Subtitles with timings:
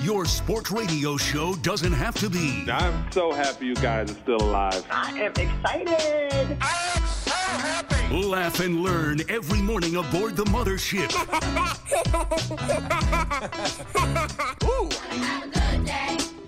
[0.00, 2.70] Your sports radio show doesn't have to be.
[2.70, 4.84] I'm so happy you guys are still alive.
[4.90, 6.56] I am excited.
[6.60, 8.14] I am so happy.
[8.14, 11.12] Laugh and learn every morning aboard the mothership.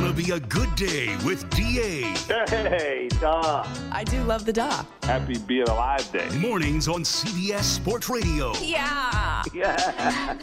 [0.00, 2.02] gonna be a good day with DA.
[2.48, 3.66] Hey, duh.
[3.90, 4.84] I do love the da.
[5.02, 6.28] Happy being alive day.
[6.38, 8.52] Mornings on CBS Sports Radio.
[8.60, 9.42] Yeah.
[9.54, 10.36] Yeah.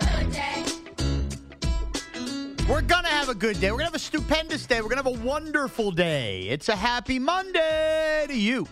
[2.68, 3.72] We're going to have a good day.
[3.72, 4.82] We're going to have a stupendous day.
[4.82, 6.44] We're going to have a wonderful day.
[6.44, 8.68] It's a happy Monday to you.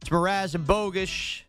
[0.00, 1.42] It's Mraz and Bogish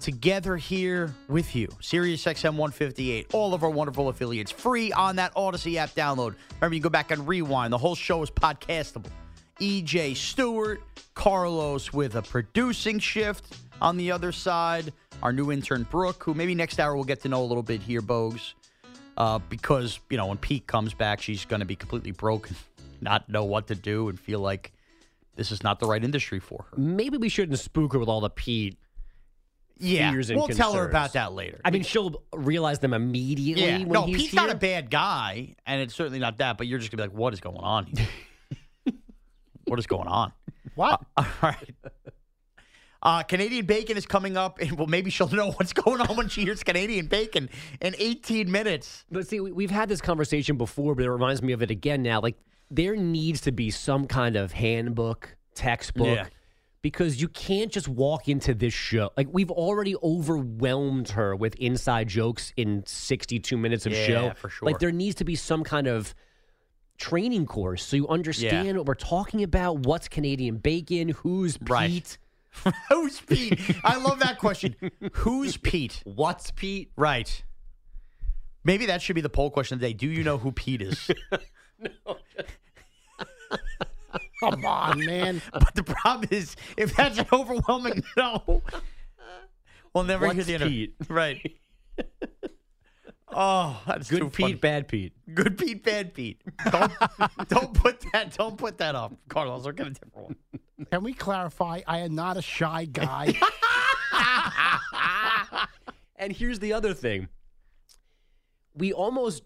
[0.00, 1.68] together here with you.
[1.80, 6.34] Sirius XM 158, all of our wonderful affiliates, free on that Odyssey app download.
[6.60, 7.72] Remember, you go back and rewind.
[7.72, 9.10] The whole show is podcastable.
[9.60, 10.82] EJ Stewart,
[11.14, 14.92] Carlos with a producing shift on the other side.
[15.22, 17.82] Our new intern, Brooke, who maybe next hour we'll get to know a little bit
[17.82, 18.54] here, Bogues.
[19.16, 22.56] Uh, because, you know, when Pete comes back, she's going to be completely broken,
[23.02, 24.72] not know what to do, and feel like
[25.36, 26.78] this is not the right industry for her.
[26.78, 28.78] Maybe we shouldn't spook her with all the Pete.
[29.80, 31.60] Yeah, fears and we'll tell her about that later.
[31.64, 34.40] I mean, she'll realize them immediately yeah, no, he's Pete's here.
[34.40, 36.58] not a bad guy, and it's certainly not that.
[36.58, 38.06] But you're just gonna be like, "What is going on here?
[39.66, 40.32] what is going on?"
[40.74, 41.02] What?
[41.16, 41.74] All right.
[43.02, 46.28] Uh, Canadian bacon is coming up, and well, maybe she'll know what's going on when
[46.28, 47.48] she hears Canadian bacon
[47.80, 49.04] in 18 minutes.
[49.10, 52.02] But see, we, we've had this conversation before, but it reminds me of it again
[52.02, 52.20] now.
[52.20, 52.36] Like,
[52.70, 56.26] there needs to be some kind of handbook, textbook, Yeah.
[56.82, 59.10] Because you can't just walk into this show.
[59.16, 64.32] Like, we've already overwhelmed her with inside jokes in 62 minutes of Yeah, show.
[64.36, 64.66] for sure.
[64.66, 66.14] Like, there needs to be some kind of
[66.96, 69.80] training course so you understand what we're talking about.
[69.80, 71.10] What's Canadian bacon?
[71.10, 71.90] Who's Right.
[71.90, 72.18] Pete?
[72.88, 73.60] Who's Pete?
[73.84, 74.74] I love that question.
[75.12, 76.02] Who's Pete?
[76.04, 76.90] What's Pete?
[76.96, 77.44] Right.
[78.64, 79.92] Maybe that should be the poll question today.
[79.92, 81.10] Do you know who Pete is?
[84.40, 85.42] Come on, man.
[85.52, 88.62] But the problem is, if that's an overwhelming no,
[89.94, 90.86] we'll never hear What's the interview.
[90.88, 91.10] Pete?
[91.10, 91.56] Right.
[93.32, 94.52] Oh, that's too Good funny.
[94.54, 95.12] Pete, bad Pete.
[95.34, 96.42] Good Pete, bad Pete.
[96.70, 96.92] Don't
[97.48, 99.62] don't put that don't put that up, Carlos.
[99.64, 100.36] We'll get a different one.
[100.90, 101.80] Can we clarify?
[101.86, 103.34] I am not a shy guy.
[106.20, 107.28] And here's the other thing.
[108.74, 109.42] We almost,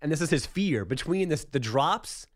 [0.00, 2.26] and this is his fear, between this, the drops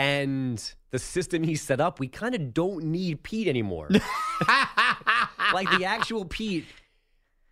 [0.00, 3.88] and the system he set up, we kind of don't need Pete anymore.
[5.52, 6.64] like the actual Pete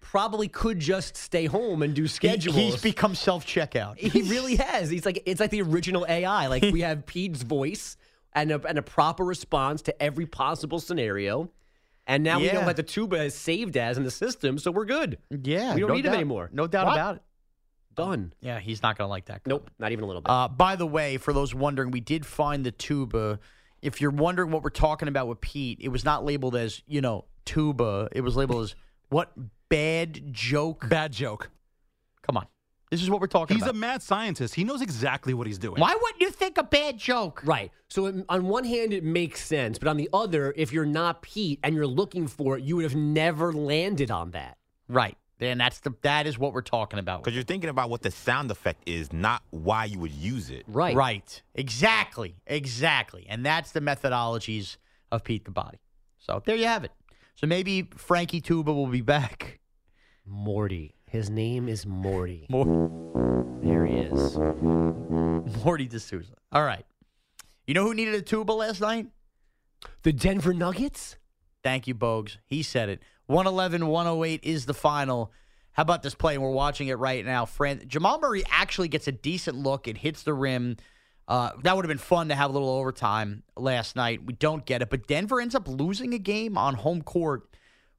[0.01, 2.57] probably could just stay home and do He- schedules.
[2.57, 3.99] he's become self checkout.
[3.99, 4.89] He really has.
[4.91, 6.47] He's like it's like the original AI.
[6.47, 7.97] Like we have Pete's voice
[8.33, 11.51] and a, and a proper response to every possible scenario.
[12.07, 12.67] And now we know Yeah.
[12.67, 15.19] what the tuba is saved as in the system, so we're good.
[15.31, 16.49] Yeah, we don't no need him anymore.
[16.53, 16.93] No doubt What?
[16.95, 17.23] about it.
[17.99, 18.33] Done.
[18.41, 19.43] Yeah, he's not going to like that.
[19.45, 20.31] Nope, not even a little bit.
[20.31, 23.41] Uh, by the way, for those wondering, we did find the tuba.
[23.83, 27.01] If you're wondering what we're talking about with Pete, it was not labeled as, you
[27.01, 28.09] know, tuba.
[28.13, 28.75] It was labeled as
[29.09, 29.33] what
[29.69, 30.89] bad joke.
[30.89, 31.51] Bad joke.
[32.23, 32.47] Come on.
[32.91, 33.67] This is what we're talking about.
[33.67, 34.55] He's a mad scientist.
[34.55, 35.81] He knows exactly what he's doing.
[35.81, 37.43] Why wouldn't you think a bad joke?
[37.45, 37.71] right.
[37.89, 41.23] So it, on one hand, it makes sense, but on the other, if you're not
[41.23, 44.57] Pete and you're looking for it, you would have never landed on that.
[44.89, 45.17] Right.
[45.39, 47.23] Then that's the that is what we're talking about.
[47.23, 50.65] Because you're thinking about what the sound effect is, not why you would use it.
[50.67, 50.97] Right.
[50.97, 51.43] Right.
[51.55, 52.35] Exactly.
[52.47, 53.25] Exactly.
[53.29, 54.77] And that's the methodologies
[55.13, 55.79] of Pete the Body.
[56.19, 56.91] So there you have it.
[57.37, 59.61] So maybe Frankie Tuba will be back.
[60.27, 60.95] Morty.
[61.07, 62.47] His name is Morty.
[62.51, 62.91] Mor-
[63.63, 64.37] There he is.
[64.37, 66.35] Morty D'Souza.
[66.53, 66.85] All right.
[67.67, 69.07] You know who needed a tuba last night?
[70.03, 71.17] The Denver Nuggets?
[71.63, 72.39] Thank you, Bogues.
[72.45, 73.03] He said it.
[73.29, 75.33] 111 108 is the final.
[75.73, 76.35] How about this play?
[76.35, 77.45] And We're watching it right now.
[77.45, 79.87] Fran- Jamal Murray actually gets a decent look.
[79.87, 80.77] It hits the rim.
[81.29, 84.25] Uh, that would have been fun to have a little overtime last night.
[84.25, 84.89] We don't get it.
[84.89, 87.43] But Denver ends up losing a game on home court,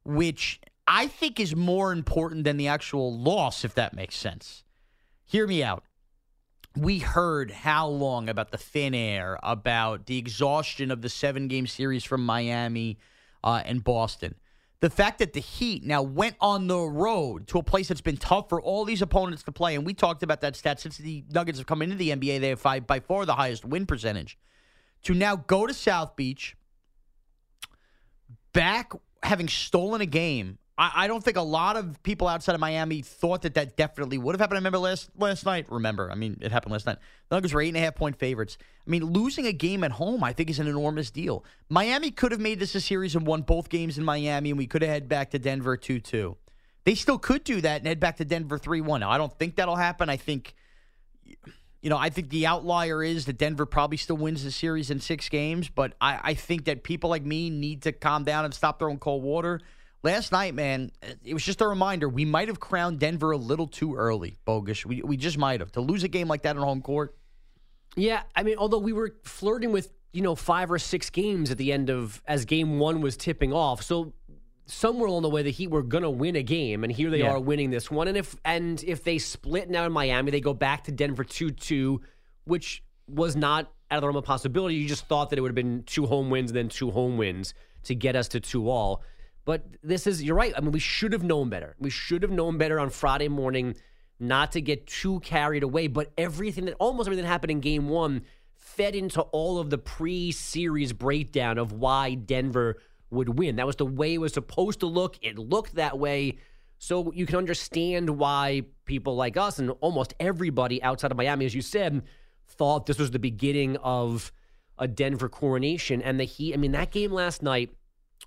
[0.04, 4.64] which I think is more important than the actual loss, if that makes sense.
[5.24, 5.84] Hear me out.
[6.76, 11.68] We heard how long about the thin air, about the exhaustion of the seven game
[11.68, 12.98] series from Miami
[13.44, 14.34] uh, and Boston.
[14.80, 18.16] The fact that the Heat now went on the road to a place that's been
[18.16, 21.22] tough for all these opponents to play, and we talked about that stat since the
[21.30, 24.38] Nuggets have come into the NBA, they have five, by far the highest win percentage.
[25.02, 26.56] To now go to South Beach,
[28.52, 28.92] back
[29.22, 30.58] having stolen a game.
[30.80, 34.16] I, I don't think a lot of people outside of Miami thought that that definitely
[34.16, 34.56] would have happened.
[34.56, 35.66] I remember last last night.
[35.70, 36.96] Remember, I mean, it happened last night.
[37.28, 38.56] The Nuggets were eight and a half point favorites.
[38.86, 41.44] I mean, losing a game at home, I think, is an enormous deal.
[41.68, 44.66] Miami could have made this a series and won both games in Miami, and we
[44.66, 46.38] could have head back to Denver two two.
[46.84, 49.00] They still could do that and head back to Denver three one.
[49.00, 50.08] Now, I don't think that'll happen.
[50.08, 50.54] I think
[51.82, 55.00] you know, I think the outlier is that Denver probably still wins the series in
[55.00, 58.52] six games, but I, I think that people like me need to calm down and
[58.54, 59.60] stop throwing cold water.
[60.02, 60.92] Last night, man,
[61.24, 62.08] it was just a reminder.
[62.08, 64.86] We might have crowned Denver a little too early, Bogues.
[64.86, 65.72] We, we just might have.
[65.72, 67.14] To lose a game like that on home court.
[67.96, 71.58] Yeah, I mean, although we were flirting with, you know, five or six games at
[71.58, 73.82] the end of as game one was tipping off.
[73.82, 74.14] So
[74.64, 77.32] somewhere along the way the Heat were gonna win a game, and here they Yeah.
[77.32, 78.08] are winning this one.
[78.08, 81.50] And if and if they split now in Miami, they go back to Denver two
[81.50, 82.00] two,
[82.44, 84.76] which was not out of the realm of possibility.
[84.76, 87.18] You just thought that it would have been two home wins and then two home
[87.18, 89.02] wins to get us to two all.
[89.44, 90.52] But this is you're right.
[90.56, 91.76] I mean, we should have known better.
[91.78, 93.76] We should have known better on Friday morning
[94.18, 95.86] not to get too carried away.
[95.86, 98.22] But everything that almost everything that happened in game one
[98.56, 102.76] fed into all of the pre-series breakdown of why Denver
[103.10, 103.56] would win.
[103.56, 105.18] That was the way it was supposed to look.
[105.22, 106.38] It looked that way.
[106.78, 111.54] So you can understand why people like us and almost everybody outside of Miami, as
[111.54, 112.02] you said,
[112.46, 114.32] thought this was the beginning of
[114.78, 116.00] a Denver coronation.
[116.00, 117.70] And the Heat, I mean, that game last night,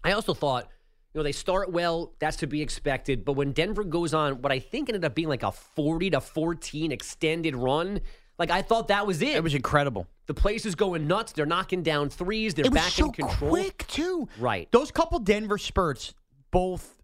[0.03, 0.67] I also thought,
[1.13, 3.23] you know, they start well, that's to be expected.
[3.25, 6.21] But when Denver goes on what I think ended up being like a 40 to
[6.21, 8.01] 14 extended run,
[8.39, 9.35] like I thought that was it.
[9.35, 10.07] It was incredible.
[10.25, 11.33] the place is going nuts.
[11.33, 12.53] They're knocking down threes.
[12.55, 13.51] They're it was back so in control.
[13.51, 14.27] quick too.
[14.39, 14.71] Right.
[14.71, 16.13] Those couple Denver spurts,
[16.49, 16.95] both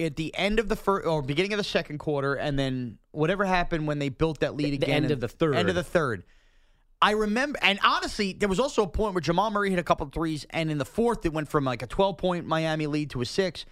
[0.00, 3.44] at the end of the first or beginning of the second quarter, and then whatever
[3.44, 5.02] happened when they built that lead The- the again.
[5.04, 5.54] end of the third.
[5.56, 6.24] End of the third.
[7.00, 10.06] I remember, and honestly, there was also a point where Jamal Murray hit a couple
[10.06, 13.10] of threes, and in the fourth, it went from like a 12 point Miami lead
[13.10, 13.64] to a six.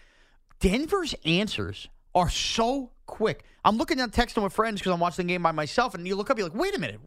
[0.60, 3.44] Denver's answers are so quick.
[3.64, 6.14] I'm looking at texting with friends because I'm watching the game by myself, and you
[6.14, 7.00] look up, you're like, wait a minute,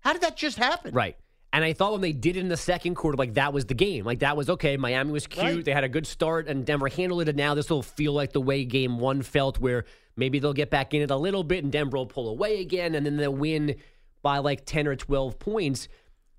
[0.00, 0.94] how did that just happen?
[0.94, 1.16] Right.
[1.52, 3.74] And I thought when they did it in the second quarter, like that was the
[3.74, 4.04] game.
[4.04, 4.76] Like that was okay.
[4.76, 5.44] Miami was cute.
[5.44, 5.64] Right.
[5.64, 7.28] They had a good start, and Denver handled it.
[7.28, 10.70] And now this will feel like the way game one felt, where maybe they'll get
[10.70, 13.34] back in it a little bit, and Denver will pull away again, and then they'll
[13.34, 13.74] win
[14.22, 15.88] by like 10 or 12 points.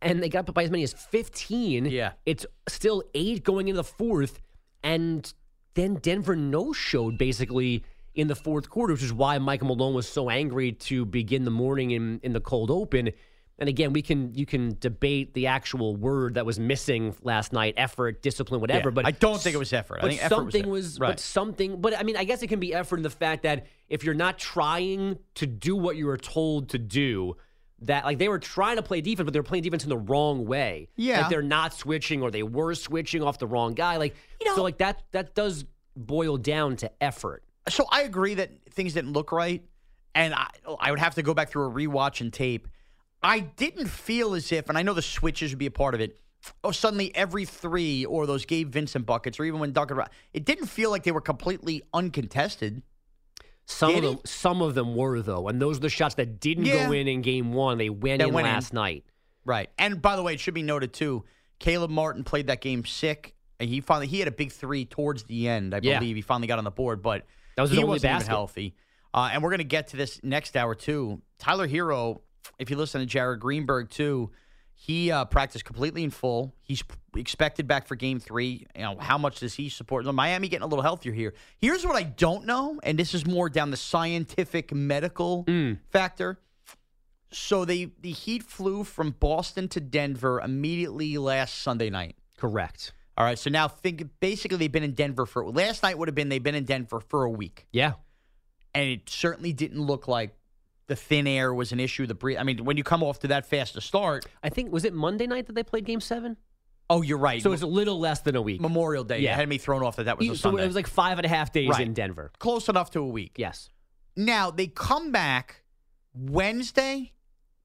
[0.01, 1.85] And they got up by as many as 15.
[1.85, 2.13] Yeah.
[2.25, 4.41] It's still eight going into the fourth.
[4.83, 5.31] And
[5.75, 7.83] then Denver no showed basically
[8.15, 11.51] in the fourth quarter, which is why Michael Malone was so angry to begin the
[11.51, 13.11] morning in, in the cold open.
[13.59, 17.75] And again, we can you can debate the actual word that was missing last night,
[17.77, 18.89] effort, discipline, whatever.
[18.89, 19.99] Yeah, but I don't think it was effort.
[20.01, 20.71] I think effort something there.
[20.71, 21.09] was, Right.
[21.09, 21.79] but something.
[21.79, 24.15] But I mean, I guess it can be effort in the fact that if you're
[24.15, 27.37] not trying to do what you were told to do,
[27.81, 29.97] that like they were trying to play defense, but they were playing defense in the
[29.97, 30.87] wrong way.
[30.95, 31.21] Yeah.
[31.21, 33.97] like they're not switching, or they were switching off the wrong guy.
[33.97, 37.43] Like You know- so, like that that does boil down to effort.
[37.69, 39.63] so I agree that things didn't look right,
[40.15, 40.47] and I,
[40.79, 42.67] I would have to go back through a rewatch and tape.
[43.23, 46.01] I didn't feel as if, and I know the switches would be a part of
[46.01, 46.19] it.
[46.63, 50.01] Oh, suddenly every three or those Gabe Vincent buckets, or even when Duncan,
[50.33, 52.81] it didn't feel like they were completely uncontested.
[53.71, 56.39] Some Did of them, some of them were though, and those are the shots that
[56.39, 56.85] didn't Yeah.
[56.87, 57.77] go in in game one.
[57.77, 58.53] They went That in went in.
[58.53, 59.03] last night.
[59.45, 59.69] Right.
[59.79, 61.23] And by the way, it should be noted too,
[61.59, 63.33] Caleb Martin played that game sick.
[63.59, 65.99] And he finally he had a big three towards the end, I Yeah.
[65.99, 66.15] believe.
[66.15, 67.25] He finally got on the board, but
[67.55, 68.29] That was he wasn't even basket.
[68.29, 68.75] healthy.
[69.13, 71.21] Uh, and we're gonna get to this next hour too.
[71.37, 72.21] Tyler Herro,
[72.59, 74.31] if you listen to Jared Greenberg too,
[74.83, 76.55] He uh, practiced completely in full.
[76.63, 76.83] He's
[77.15, 78.65] expected back for game three.
[78.75, 80.05] You know, how much does he support?
[80.05, 81.35] Miami getting a little healthier here.
[81.59, 85.45] Here's what I don't know, and this is more down the scientific medical
[85.91, 86.39] factor.
[87.31, 92.15] So they the Heat flew from Boston to Denver immediately last Sunday night.
[92.37, 92.93] Correct.
[93.19, 96.15] All right, so now think basically they've been in Denver for last night would have
[96.15, 97.67] been they've been in Denver for a week.
[97.71, 97.93] Yeah.
[98.73, 100.33] And it certainly didn't look like
[100.91, 102.05] the thin air was an issue.
[102.05, 102.37] The breathe.
[102.37, 104.93] I mean, when you come off to that fast to start, I think was it
[104.93, 106.35] Monday night that they played Game Seven.
[106.89, 107.41] oh, you're right.
[107.41, 108.59] So it's a little less than a week.
[108.59, 109.19] Memorial Day.
[109.19, 109.33] Yeah.
[109.35, 110.63] Had me thrown off that that was a so Sunday.
[110.63, 111.87] it was like five and a half days Right.
[111.87, 112.31] in Denver.
[112.39, 113.33] close enough to a week.
[113.37, 113.69] Yes.
[114.17, 115.63] Now they come back
[116.13, 117.13] Wednesday.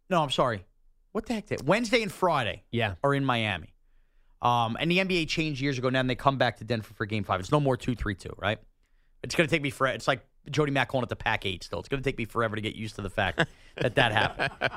[0.08, 0.64] No, I'm sorry.
[1.12, 1.46] What the heck?
[1.46, 2.94] Did, Wednesday and Friday Yeah.
[3.02, 3.74] are in Miami.
[4.42, 5.88] Um, and the NBA changed years ago.
[5.88, 7.40] Now and they come back to Denver for Game Five.
[7.40, 8.58] It's no more two three two, right?
[9.22, 9.86] It's going to take me for.
[9.86, 11.64] It's like Jody Mack calling it the Pac-Eight.
[11.64, 13.44] Still, it's going to take me forever to get used to the fact
[13.80, 14.70] that that happened.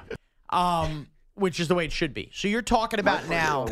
[0.49, 2.29] Um, which is the way it should be.
[2.33, 3.65] So you're talking about now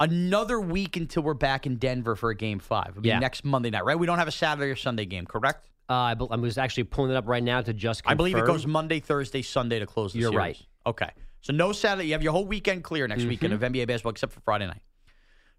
[0.00, 2.88] another week until we're back in Denver for a Game Five.
[2.90, 3.18] It'll be Yeah.
[3.18, 3.98] next Monday night, right?
[3.98, 5.68] We don't have a Saturday or Sunday game, correct?
[5.88, 8.02] Uh, I, bel- I was actually pulling it up right now to just.
[8.06, 10.38] I believe it goes Monday, Thursday, Sunday to close the You're series.
[10.38, 10.56] right.
[10.56, 10.88] Mm-hmm.
[10.90, 11.10] Okay.
[11.42, 12.08] So no Saturday.
[12.08, 14.82] You have your whole weekend clear next weekend of NBA basketball except for Friday night.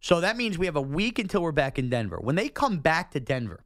[0.01, 2.18] So that means we have a week until we're back in Denver.
[2.20, 3.63] When they come back to Denver,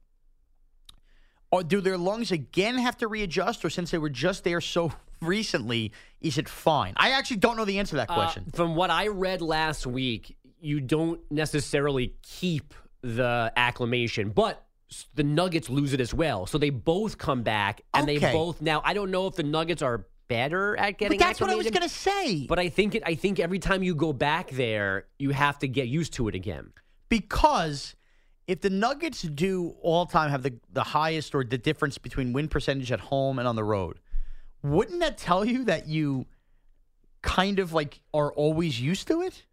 [1.52, 4.92] or do their lungs again have to readjust, or since they were just there so
[5.20, 6.94] recently, is it fine?
[6.96, 8.50] I actually don't know the answer to that Uh, question.
[8.54, 14.64] from what I read last week, you don't necessarily keep the acclimation, but
[15.14, 16.46] the Nuggets lose it as well.
[16.46, 18.80] So they both come back, and they both now.
[18.84, 21.18] I don't know if the Nuggets are better at but getting.
[21.18, 22.46] that's what I was going to say.
[22.46, 23.02] But I think it.
[23.04, 26.34] I think every time you go back there, you have to get used to it
[26.34, 26.72] again.
[27.08, 27.94] because
[28.46, 32.48] if the Nuggets do all time have the, the highest or the difference between win
[32.48, 33.98] percentage at home and on the road,
[34.62, 36.26] wouldn't that tell you that you
[37.22, 39.44] kind of like are always used to it?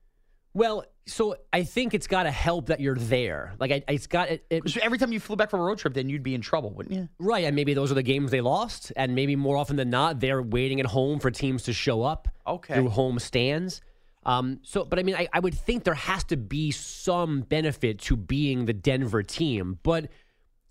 [0.55, 3.53] Well, so I think it's got to help that you're there.
[3.59, 5.77] Like I, it's got it, it 'Cause every time you flew back from a road
[5.77, 7.07] trip, then you'd be in trouble, wouldn't you?
[7.19, 10.19] Right, and maybe those are the games they lost, and maybe more often than not,
[10.19, 12.73] they're waiting at home for teams to show up Okay.
[12.73, 13.81] through home stands.
[14.29, 17.99] Um, so, but I mean, I, I would think there has to be some benefit
[18.01, 20.09] to being the Denver team, but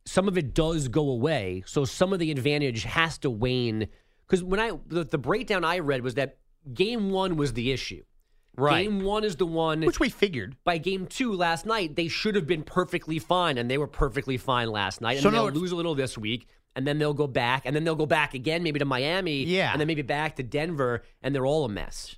[0.06, 1.64] some of it does go away.
[1.66, 3.88] So some of the advantage has to wane.
[4.26, 6.38] Because when I the, the breakdown I read was that
[6.72, 8.04] game one was the issue.
[8.56, 8.84] Right.
[8.84, 10.56] Game one is the one Which we figured.
[10.64, 14.36] by game two last night, they should have been perfectly fine, and they were perfectly
[14.36, 15.14] fine last night.
[15.14, 17.62] And So then they'll it's- lose a little this week, and then they'll go back,
[17.66, 19.70] and then they'll go back again, maybe to Miami, Yeah.
[19.72, 22.16] and then maybe back to Denver, and they're all a mess.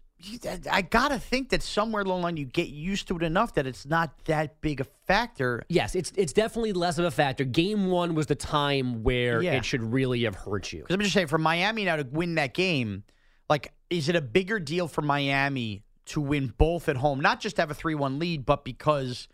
[0.70, 3.66] I- gotta think that somewhere along the line you get used to it enough that
[3.66, 5.62] it's not that big a factor.
[5.68, 7.44] Yes, it's it's definitely less of a factor.
[7.44, 9.52] Game one was the time where Yeah.
[9.54, 10.80] it should really have hurt you.
[10.80, 13.04] Because I'm just saying, for Miami now to win that game,
[13.48, 17.20] like, is it a bigger deal for Miami to win both at home?
[17.20, 19.28] Not just have a 3 1 lead, but because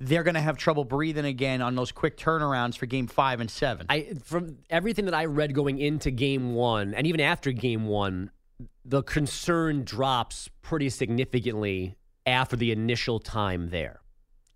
[0.00, 3.48] they're going to have trouble breathing again on those quick turnarounds for game five and
[3.48, 3.86] seven.
[3.88, 8.30] I from everything that I read going into game one, and even after game one,
[8.84, 11.96] the concern drops pretty significantly
[12.26, 14.00] after the initial time there.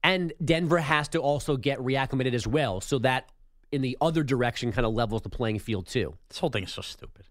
[0.03, 3.29] And Denver has to also get reacclimated as well, so that
[3.73, 6.15] in the other direction kind of levels the playing field too.
[6.29, 7.27] this whole thing is so stupid.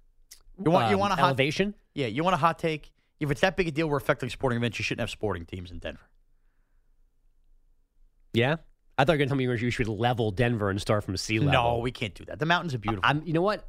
[0.63, 1.75] You want, you Um, want a hot, elevation?
[1.93, 2.91] Yeah, you want a hot take?
[3.19, 4.77] If it's that big a deal, we're affecting sporting events.
[4.77, 6.09] You shouldn't have sporting teams in Denver.
[8.33, 8.57] Yeah.
[8.97, 11.17] I thought you were going to tell me you should level Denver and start from
[11.17, 11.53] sea level.
[11.53, 12.39] No, we can't do that.
[12.39, 13.01] The mountains are beautiful.
[13.03, 13.23] I'm.
[13.25, 13.67] You know what?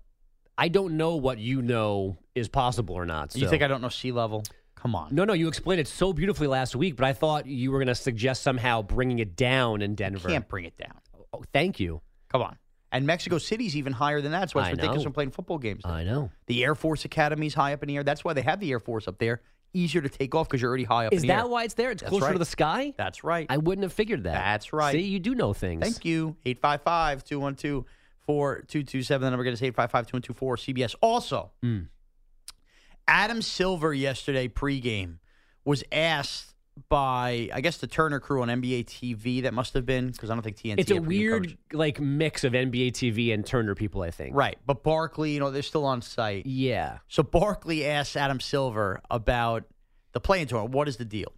[0.59, 3.35] I don't know what you know is possible or not.
[3.37, 4.43] you think I don't know sea level?
[4.75, 5.15] Come on.
[5.15, 7.89] No, no, you explained it so beautifully last week, but I thought you were going
[7.89, 10.29] to suggest somehow bringing it down in Denver.
[10.29, 11.01] Can't bring it down.
[11.33, 12.01] Oh, thank you.
[12.31, 12.57] Come on.
[12.93, 14.41] And Mexico City's even higher than that.
[14.41, 15.05] That's why it's I ridiculous know.
[15.07, 15.83] when playing football games.
[15.85, 15.93] there.
[15.93, 16.31] I know.
[16.47, 18.05] The Air Force Academy's high up in the air.
[18.05, 19.41] That's why they have the Air Force up there.
[19.75, 21.49] Easier to take off because you're already high up Is in the that air.
[21.49, 21.91] why it's there?
[21.91, 22.95] It's That's closer to the sky?
[22.97, 23.47] That's right.
[23.51, 24.33] I wouldn't have figured that.
[24.33, 24.93] That's right.
[24.93, 25.83] See, you do know things.
[25.83, 26.37] Thank you.
[26.47, 27.85] 855 212
[28.27, 29.25] 4227.
[29.25, 30.95] The number again is 855 212 CBS.
[31.01, 31.89] Also, Mm.
[33.09, 35.19] Adam Silver yesterday pregame
[35.65, 36.55] was asked
[36.89, 39.43] by, I guess, the Turner crew on NBA TV.
[39.45, 40.79] That must have been because I don't think TNT.
[40.79, 44.35] It's a weird like mix of NBA TV and Turner people, I think.
[44.37, 44.59] Right.
[44.67, 46.47] But Barkley, you know, they're still on site.
[46.47, 46.99] Yeah.
[47.09, 49.65] So Barkley asked Adam Silver about
[50.13, 50.75] the play-in tournament.
[50.75, 51.33] What is the deal?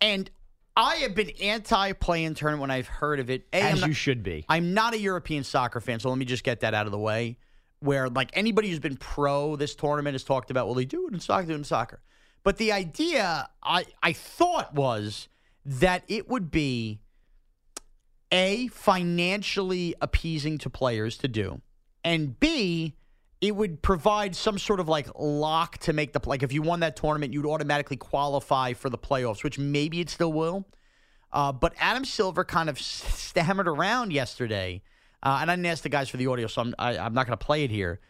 [0.00, 0.30] And
[0.76, 3.46] I have been anti-play-in tournament when I've heard of it.
[3.52, 4.44] A, As not- you should be.
[4.48, 6.98] I'm not a European soccer fan, so let me just get that out of the
[6.98, 7.36] way.
[7.80, 11.14] Where like anybody who's been pro this tournament has talked about, well, they do it
[11.14, 12.00] in soccer, do it in soccer.
[12.44, 15.28] But the idea I I thought was
[15.64, 17.00] that it would be
[18.30, 21.60] a financially appeasing to players to do,
[22.04, 22.94] and B
[23.42, 26.80] it would provide some sort of like lock to make the like if you won
[26.80, 30.64] that tournament, you'd automatically qualify for the playoffs, which maybe it still will.
[31.32, 34.80] Uh, but Adam Silver kind of stammered around yesterday,
[35.24, 37.26] uh, and I didn't ask the guys for the audio, so I'm I, I'm not
[37.26, 38.00] going to play it here.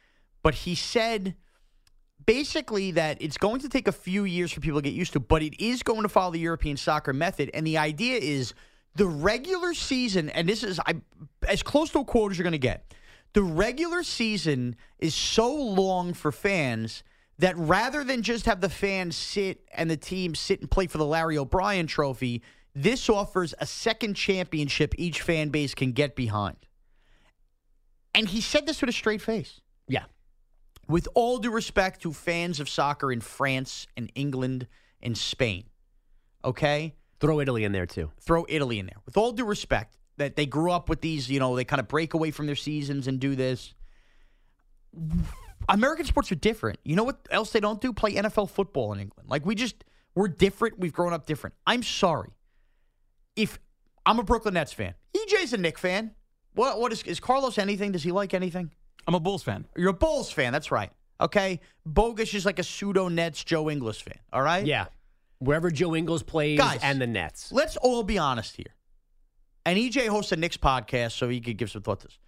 [0.43, 1.35] But he said
[2.27, 5.21] basically that it's going to take a few years for people to get used to,
[5.21, 8.53] but it is going to follow the European soccer method, and the idea is
[8.97, 10.97] the regular season, and this is I,
[11.49, 12.95] as close to a quote as you're going to get.
[13.35, 17.03] The regular season is so long for fans
[17.39, 20.99] that rather than just have the fans sit and the team sit and play for
[20.99, 22.43] the Larry O'Brien trophy,
[22.75, 26.57] this offers a second championship each fan base can get behind.
[28.15, 29.61] And he said this with a straight face.
[29.89, 30.05] Yeah.
[30.89, 34.67] With all due respect to fans of soccer in France and England
[35.01, 35.65] and Spain,
[36.45, 36.95] okay?
[37.19, 38.11] Throw Italy in there too.
[38.21, 38.99] Throw Italy in there.
[39.07, 41.89] With all due respect, that they grew up with these, you know, they kind of
[41.89, 43.75] break away from their seasons and do this.
[45.69, 46.79] American sports are different.
[46.85, 47.93] You know what else they don't do?
[47.93, 49.29] Play NFL football in England.
[49.29, 50.79] Like we just we're different.
[50.79, 51.57] We've grown up different.
[51.67, 52.31] I'm sorry.
[53.37, 53.59] If
[54.05, 56.13] I'm a Brooklyn Nets fan, EJ's a Knick fan.
[56.55, 57.93] What what is is Carlos anything?
[57.93, 58.71] Does he like anything?
[59.07, 59.67] I'm a Bulls fan.
[59.77, 60.53] You're a Bulls fan.
[60.53, 60.91] That's right.
[61.21, 61.61] Okay.
[61.89, 64.19] Bogues is like a pseudo Nets Joe Ingles fan.
[64.33, 64.65] All right.
[64.67, 64.87] Yeah.
[65.39, 67.51] Wherever Joe Ingles plays Guys, and the Nets.
[67.51, 68.75] Let's all be honest here.
[69.65, 72.19] And EJ hosts a Knicks podcast, so he could give some thought to this.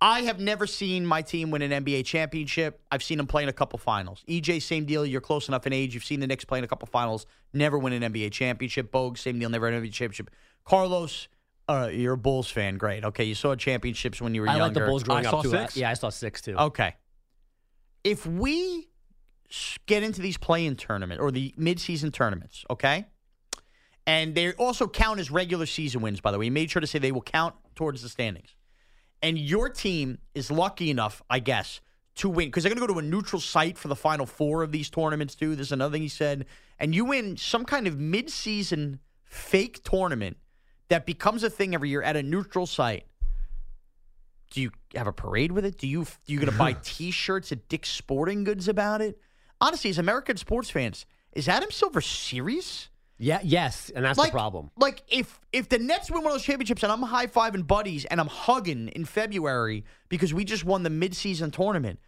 [0.00, 2.80] I have never seen my team win an NBA championship.
[2.92, 4.22] I've seen them play in a couple finals.
[4.28, 5.04] EJ, same deal.
[5.04, 5.92] You're close enough in age.
[5.92, 7.26] You've seen the Knicks play in a couple finals.
[7.52, 8.92] Never win an NBA championship.
[8.92, 9.48] Bogue, same deal.
[9.50, 10.30] Never win an NBA championship.
[10.64, 11.26] Carlos,
[11.68, 12.76] uh, you're a Bulls fan.
[12.76, 13.04] Great.
[13.04, 14.64] Okay, you saw championships when you were I younger.
[14.66, 15.50] like the Bulls growing I up saw too.
[15.50, 15.76] six.
[15.76, 16.54] Yeah, I saw six too.
[16.56, 16.94] Okay.
[18.04, 18.88] If we
[19.86, 23.06] get into these play-in tournament or the mid-season tournaments, okay,
[24.08, 26.22] and they also count as regular season wins.
[26.22, 28.56] By the way, he made sure to say they will count towards the standings.
[29.20, 31.82] And your team is lucky enough, I guess,
[32.16, 34.62] to win because they're going to go to a neutral site for the final four
[34.62, 35.34] of these tournaments.
[35.34, 35.54] Too.
[35.54, 36.46] There's another thing he said,
[36.78, 40.38] and you win some kind of mid-season fake tournament
[40.88, 43.04] that becomes a thing every year at a neutral site.
[44.50, 45.76] Do you have a parade with it?
[45.76, 49.20] Do you do you going to buy T-shirts at Dick's Sporting Goods about it?
[49.60, 52.88] Honestly, as American sports fans, is Adam Silver serious?
[53.18, 54.70] Yeah, yes, and that's like, the problem.
[54.76, 58.04] Like if if the Nets win one of those championships and I'm high fiving buddies
[58.04, 61.98] and I'm hugging in February because we just won the midseason tournament,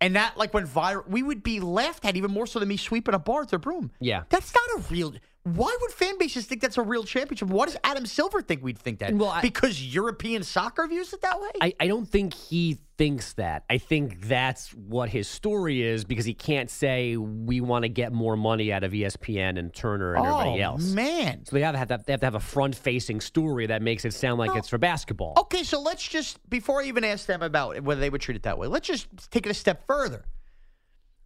[0.00, 2.76] and that like went viral, we would be laughed at even more so than me
[2.76, 3.90] sweeping a bar with their broom.
[4.00, 4.24] Yeah.
[4.28, 5.14] That's not a real.
[5.44, 7.48] Why would fan bases think that's a real championship?
[7.48, 9.14] Why does Adam Silver think we'd think that?
[9.14, 11.48] Well, I- because European soccer views it that way.
[11.62, 13.64] I, I don't think he thinks that.
[13.70, 18.12] I think that's what his story is because he can't say we want to get
[18.12, 20.92] more money out of ESPN and Turner and everybody oh else.
[20.92, 21.46] man.
[21.46, 24.04] So they have to have, that, they have to have a front-facing story that makes
[24.04, 25.32] it sound like it's for basketball.
[25.38, 28.42] Okay, so let's just before I even ask them about whether they would treat it
[28.42, 30.26] that way, let's just take it a step further.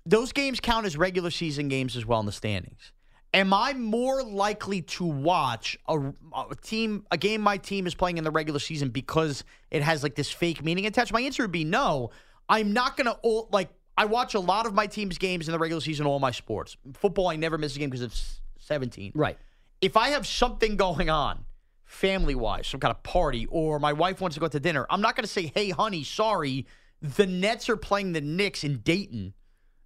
[0.07, 2.93] Those games count as regular season games as well in the standings.
[3.35, 8.17] Am I more likely to watch a, a team a game my team is playing
[8.17, 11.13] in the regular season because it has like this fake meaning attached?
[11.13, 12.11] My answer would be no.
[12.49, 15.59] I'm not going to like I watch a lot of my team's games in the
[15.59, 16.77] regular season all my sports.
[16.95, 19.37] Football I never miss a game because it's 17 Right.
[19.81, 21.45] if I have something going on,
[21.85, 24.87] family wise, some kind of party, or my wife wants to go out to dinner,
[24.89, 26.67] I'm not going to say, hey, honey, sorry,
[27.03, 29.35] the Nets are playing the Knicks in Dayton.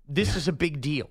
[0.07, 1.11] This is a big deal.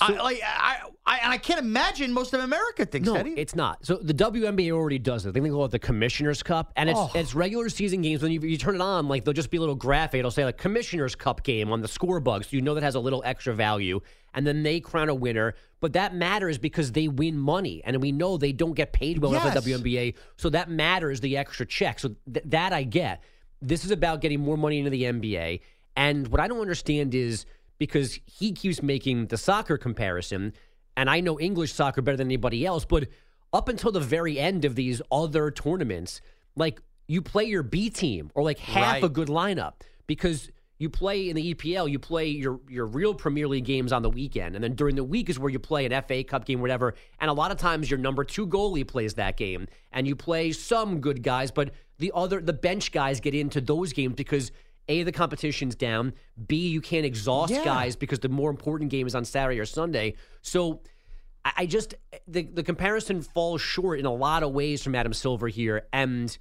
[0.00, 3.26] I, like, I, I, and I can't imagine most of America thinks No, that.
[3.26, 3.40] either.
[3.40, 3.84] it's not.
[3.84, 5.30] So the WNBA already does it.
[5.30, 7.10] I think they call it the Commissioner's Cup, and it's Oh.
[7.14, 8.22] it's regular season games.
[8.22, 10.20] When you, you turn it on, like there'll just be a little graphic.
[10.20, 13.00] It'll say like Commissioner's Cup game on the scorebook, so you know that has a
[13.00, 14.00] little extra value.
[14.32, 18.12] And then they crown a winner, but that matters because they win money, and we
[18.12, 19.80] know they don't get paid well enough at Yes.
[19.80, 21.98] WNBA, so that matters the extra check.
[21.98, 23.24] So th- that I get.
[23.60, 25.60] This is about getting more money into the NBA,
[25.96, 27.44] and what I don't understand is
[27.80, 30.52] because he keeps making the soccer comparison,
[30.98, 33.08] and I know English soccer better than anybody else, but
[33.54, 36.20] up until the very end of these other tournaments,
[36.54, 39.72] like you play your B team or like half a good lineup
[40.06, 44.02] because you play in the EPL, you play your your real Premier League games on
[44.02, 46.60] the weekend, and then during the week is where you play an FA Cup game,
[46.60, 46.94] whatever.
[47.18, 50.52] And a lot of times your number two goalie plays that game, and you play
[50.52, 54.52] some good guys, but the other the bench guys get into those games because
[54.90, 56.12] a the competition's down,
[56.48, 57.64] b you can't exhaust Yeah.
[57.64, 60.14] guys because the more important game is on Saturday or Sunday.
[60.42, 60.80] So
[61.44, 61.94] I I just
[62.28, 66.36] the the comparison falls short in a lot of ways from Adam Silver here, and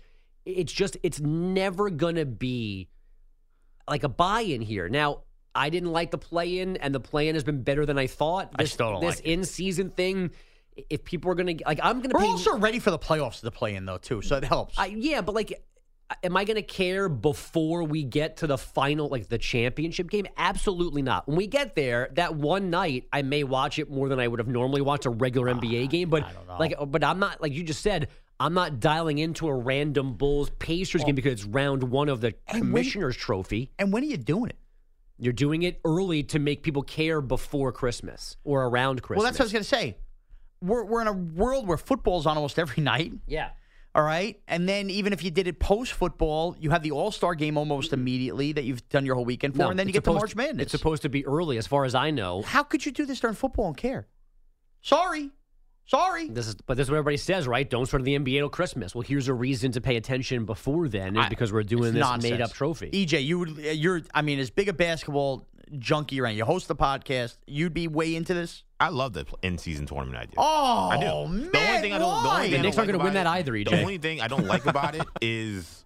[0.46, 2.90] it's just it's never gonna be
[3.88, 4.90] like a buy-in here.
[4.90, 5.22] Now,
[5.56, 8.52] I didn't like the play-in, and the play-in has been better than I thought.
[8.56, 9.32] I This, still don't this like it.
[9.32, 10.32] in-season thing.
[10.90, 12.28] If people are gonna like, I'm gonna We're pay.
[12.28, 14.78] also ready for the playoffs to the play in, though, too, so it helps.
[14.78, 15.52] I, yeah, but like,
[16.24, 20.28] am I going to care before we get to the final, like the championship game?
[20.38, 21.28] Absolutely not.
[21.28, 24.40] When we get there, that one night, I may watch it more than I would
[24.40, 26.10] have normally watched a regular ah, NBA game.
[26.10, 26.26] But
[26.60, 28.08] like, but I'm not like you just said.
[28.42, 32.28] I'm not dialing into a random Bulls Pacers game because it's round one of the
[32.48, 33.70] And when- Commissioner's Trophy.
[33.78, 34.56] And when are you doing it?
[35.18, 39.24] You're doing it early to make people care before Christmas or around Christmas.
[39.24, 39.98] Well, that's what I was going to say.
[40.62, 43.12] We're, we're in a world where football's on almost every night.
[43.28, 43.50] yeah.
[43.96, 44.40] All right.
[44.48, 47.58] And then even if you did it post football, you have the All Star game
[47.58, 50.14] almost immediately that you've done your whole weekend for, No, and then you get to
[50.14, 50.64] March Madness.
[50.64, 52.44] It's supposed to be early, as far as I know.
[52.44, 54.08] How could you do this during football and care?
[54.82, 55.32] Sorry.
[55.86, 56.30] Sorry.
[56.30, 57.68] This is, but this is what everybody says, right?
[57.68, 58.94] Don't start the NBA till Christmas.
[58.94, 62.02] Well, here's a reason to pay attention before then, is I- because we're doing this
[62.02, 62.32] nonsense.
[62.32, 62.92] made-up trophy.
[62.92, 65.48] EJ, you would you're I mean, as big a basketball
[65.80, 68.64] junkie you're you host the podcast, you'd be way into this.
[68.80, 70.36] I love the in-season tournament idea.
[70.38, 71.28] Oh I do.
[71.28, 71.52] man.
[71.52, 73.04] the only thing I don't, the only thing The I Knicks don't aren't gonna like
[73.04, 75.86] win about that it- either, The only thing I don't like about it is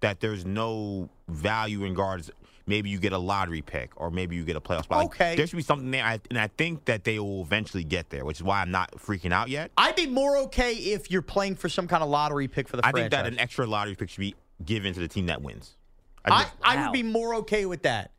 [0.00, 2.30] that there's no value in regards.
[2.64, 4.98] Maybe you get a lottery pick, or maybe you get a playoff spot.
[4.98, 5.34] Like, Okay.
[5.36, 8.24] there should be something there, I, and I think that they will eventually get there,
[8.24, 9.72] which is why I'm not freaking out yet.
[9.76, 12.86] I'd be more okay if you're playing for some kind of lottery pick for the
[12.86, 13.10] I franchise.
[13.10, 15.76] think that an extra lottery pick should be given to the team that wins.
[16.24, 16.84] I, just- I Wow.
[16.86, 18.12] would be more okay with that.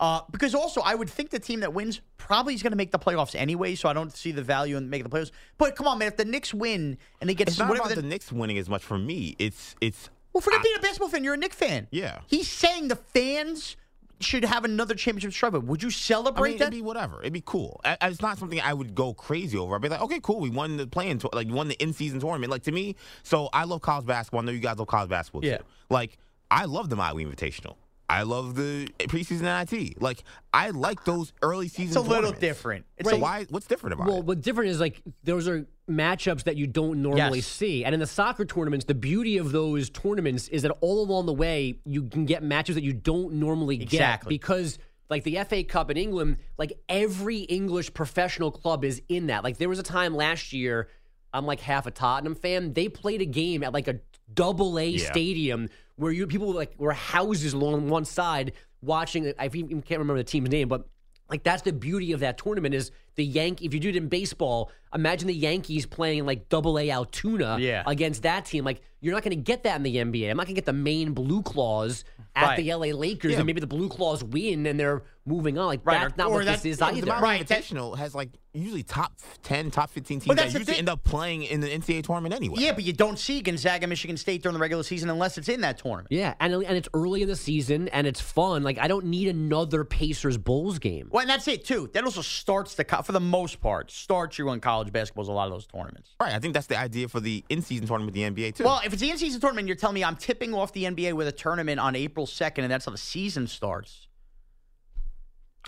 [0.00, 2.92] Uh, because also, I would think the team that wins probably is going to make
[2.92, 5.30] the playoffs anyway, so I don't see the value in making the playoffs.
[5.58, 7.96] But come on, man, if the Knicks win and they get it's not whatever about
[7.96, 9.34] the, the Knicks winning as much for me.
[9.38, 11.24] It's it's well, forget I- being a basketball fan.
[11.24, 11.88] You're a Knicks fan.
[11.90, 12.20] Yeah.
[12.26, 13.76] he's saying the fans
[14.20, 15.52] should have another championship stripe.
[15.54, 16.64] Would you I celebrate mean, that?
[16.66, 17.20] it'd be whatever.
[17.20, 17.80] It'd be cool.
[17.84, 19.74] I, I- it's not something I would go crazy over.
[19.76, 20.40] I'd be like, okay, cool.
[20.40, 22.50] We won the play-in, to- like, we won the in-season tournament.
[22.50, 24.40] Like to me, so I love college basketball.
[24.42, 25.58] I know you guys love college basketball Yeah.
[25.58, 25.64] too.
[25.90, 26.18] Like
[26.50, 27.76] I love the Maui Invitational.
[28.10, 30.00] I love the preseason NIT.
[30.00, 31.88] Like I like those early season.
[31.88, 32.86] it's a little different.
[32.96, 33.46] It's So a, why?
[33.50, 34.18] What's different about Well, it?
[34.20, 37.46] Well, what's different is like those are matchups that you don't normally Yes.
[37.46, 37.84] see.
[37.84, 41.32] And in the soccer tournaments, the beauty of those tournaments is that all along the
[41.34, 44.28] way, you can get matches that you don't normally get Exactly.
[44.34, 44.78] because
[45.10, 49.44] like the FA Cup in England, like every English professional club is in that.
[49.44, 50.88] Like there was a time last year,
[51.32, 52.72] I'm like half a Tottenham fan.
[52.72, 54.00] They played a game at like a
[54.32, 55.10] double A Yeah.
[55.10, 55.68] stadium
[55.98, 59.32] where you people like were houses along one side watching.
[59.38, 60.86] I even can't remember the team's name, but
[61.28, 63.60] like that's the beauty of that tournament is the Yank.
[63.62, 67.82] If you do it in baseball, imagine the Yankees playing like Double A Altoona Yeah.
[67.86, 68.64] against that team.
[68.64, 70.30] Like you're not going to get that in the NBA.
[70.30, 72.56] I'm not going to get the main Blue Claws at Right.
[72.56, 73.38] the LA Lakers, Yeah.
[73.38, 75.66] and maybe the Blue Claws win and they're moving on.
[75.66, 77.06] Like Right, that's or- not or what that- this is Yeah, the either.
[77.06, 79.12] Maui Right, that- Invitational has like usually top
[79.42, 82.02] ten, top fifteen teams that that's the usually thing- end up playing in the NCAA
[82.02, 82.56] tournament anyway.
[82.58, 85.60] yeah, but you don't see Gonzaga, Michigan State during the regular season unless it's in
[85.60, 86.08] that tournament.
[86.10, 88.62] Yeah, and and it's early in the season and it's fun.
[88.64, 91.08] Like I don't need another Pacers Bulls game.
[91.12, 91.90] Well, and that's it too.
[91.92, 95.28] That also starts the for the most part starts you on college basketballs.
[95.28, 96.16] A lot of those tournaments.
[96.20, 96.32] Right.
[96.34, 98.64] I think that's the idea for the in-season tournament, with the NBA too.
[98.64, 101.28] Well, if it's the in-season tournament, you're telling me I'm tipping off the NBA with
[101.28, 104.07] a tournament on April 2nd, and that's how the season starts.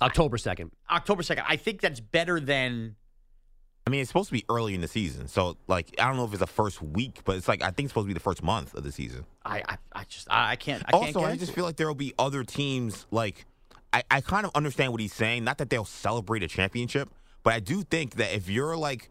[0.00, 0.70] October second.
[0.90, 1.44] October 2nd.
[1.46, 2.96] I think that's better than.
[3.86, 6.24] I mean, it's supposed to be early in the season, so like I don't know
[6.24, 8.20] if it's the first week, but it's like I think it's supposed to be the
[8.20, 9.24] first month of the season.
[9.44, 10.82] I I, I just I, I can't.
[10.86, 11.54] I can't also, get I into just it.
[11.54, 13.06] feel like there will be other teams.
[13.10, 13.46] Like
[13.92, 15.44] I, I kind of understand what he's saying.
[15.44, 17.10] Not that they'll celebrate a championship,
[17.42, 19.10] but I do think that if you're like,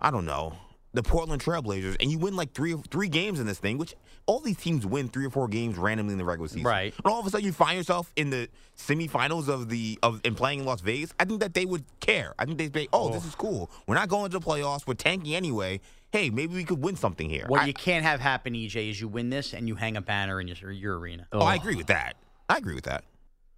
[0.00, 0.54] I don't know,
[0.92, 3.94] the Portland Trailblazers, and you win like three three games in this thing, which
[4.26, 6.94] all these teams win three or four games randomly in the regular season, Right.
[6.96, 10.36] And all of a sudden you find yourself in the semifinals of the of and
[10.36, 11.12] playing in Las Vegas.
[11.18, 12.34] I think that they would care.
[12.38, 13.28] I think they'd be, oh, this oh.
[13.28, 13.70] is cool.
[13.86, 14.86] We're not going to the playoffs.
[14.86, 15.80] We're tanking anyway.
[16.12, 17.44] Hey, maybe we could win something here.
[17.46, 20.02] What I- you can't have happen, EJ, is you win this and you hang a
[20.02, 21.28] banner in your your arena.
[21.32, 22.16] oh, I agree with that.
[22.48, 23.04] I agree with that.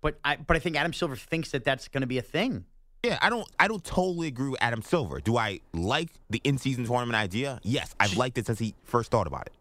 [0.02, 2.66] But I but I think Adam Silver thinks that that's going to be a thing.
[3.02, 5.20] Yeah, I don't I don't totally agree with Adam Silver.
[5.20, 7.60] Do I like the in-season tournament idea?
[7.64, 9.52] Yes, I've liked it since he first thought about it.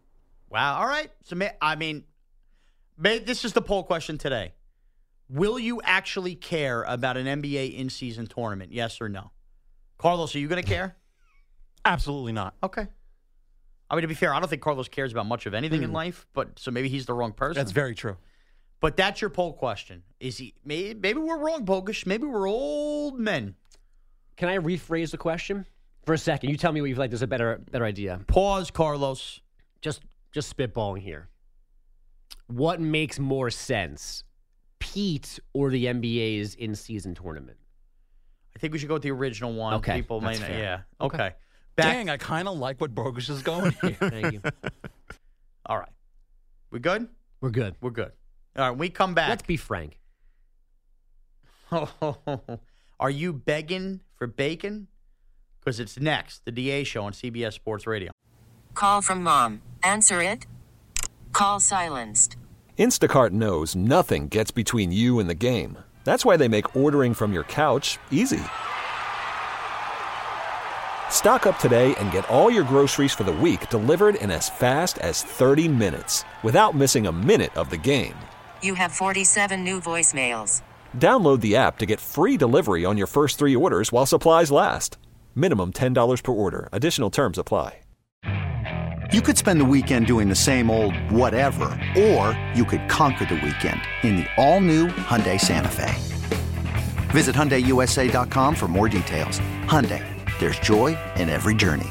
[0.48, 0.78] Wow.
[0.78, 1.10] All right.
[1.24, 2.04] So ma- I mean,
[2.96, 4.52] ma- this is the poll question today.
[5.28, 8.72] Will you actually care about an NBA in-season tournament?
[8.72, 9.32] Yes or no?
[9.98, 10.94] Carlos, are you going to care?
[11.84, 12.54] Absolutely not.
[12.62, 12.86] Okay.
[13.90, 15.90] I mean, to be fair, I don't think Carlos cares about much of anything in
[15.90, 15.96] hmm.
[15.96, 17.58] life, but so maybe he's the wrong person.
[17.60, 18.16] That's very true.
[18.82, 20.02] But that's your poll question.
[20.20, 20.54] Is he?
[20.64, 22.04] Maybe, maybe we're wrong, Bogues.
[22.04, 23.54] Maybe we're old men.
[24.36, 25.64] Can I rephrase the question
[26.04, 26.50] for a second?
[26.50, 28.20] You tell me what you feel like there's a better better idea.
[28.26, 29.40] Pause, Carlos.
[29.80, 31.28] Just just spitballing here.
[32.48, 34.24] What makes more sense,
[34.80, 37.58] Pete or the NBA's in season tournament?
[38.56, 39.74] I think we should go with the original one.
[39.74, 40.50] Okay, People that's may not.
[40.50, 40.58] fair.
[40.60, 40.80] Yeah.
[41.06, 41.16] Okay.
[41.16, 41.34] Okay.
[41.76, 41.86] Back.
[41.94, 43.96] Dang, I kind of like what Bogues is going here.
[44.00, 44.42] Thank you.
[45.66, 45.88] All right.
[46.72, 47.06] We good?
[47.40, 47.76] We're good.
[47.80, 48.12] We're good.
[48.56, 48.70] All right.
[48.70, 49.28] When we come back.
[49.28, 49.98] Let's be frank.
[53.00, 54.88] Are you begging for bacon?
[55.60, 58.10] Because it's next, the DA show on CBS Sports Radio.
[58.74, 59.62] Call from mom.
[59.82, 60.46] Answer it.
[61.32, 62.36] Call silenced.
[62.78, 65.78] Instacart knows nothing gets between you and the game.
[66.04, 68.42] That's why they make ordering from your couch easy.
[71.10, 74.98] Stock up today and get all your groceries for the week delivered in as fast
[74.98, 78.16] as 30 minutes without missing a minute of the game.
[78.64, 80.62] You have 47 new voicemails.
[80.98, 84.98] Download the app to get free delivery on your first three orders while supplies last.
[85.36, 86.68] Minimum $10 per order.
[86.72, 87.78] Additional terms apply.
[89.12, 93.34] You could spend the weekend doing the same old whatever, or you could conquer the
[93.34, 95.94] weekend in the all-new Hyundai Santa Fe.
[97.10, 99.38] Visit HyundaiUSA.com for more details.
[99.66, 100.02] Hyundai,
[100.38, 101.90] there's joy in every journey.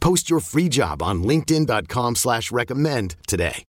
[0.00, 3.64] Post your free job on LinkedIn.com slash recommend today.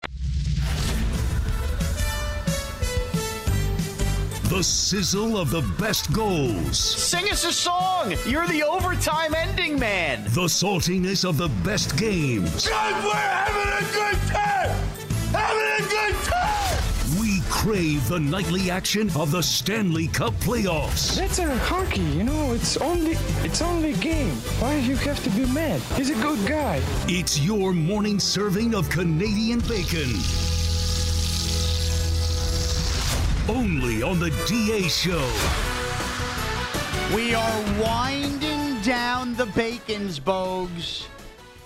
[4.49, 6.79] The sizzle of the best goals.
[6.79, 8.15] Sing us a song.
[8.27, 10.23] You're the overtime ending man.
[10.23, 12.69] The saltiness of the best games.
[12.69, 14.16] God, we're having a good
[17.67, 21.17] crave the nightly action of the Stanley Cup playoffs.
[21.17, 22.53] That's a hockey, you know.
[22.53, 24.37] It's only it's only a game.
[24.61, 25.81] Why do you have to be mad?
[25.97, 26.81] He's a good guy.
[27.09, 30.15] It's your morning serving of Canadian bacon.
[33.49, 35.27] Only on the DA Show.
[37.17, 41.09] We are winding down the Bacons, Bogues.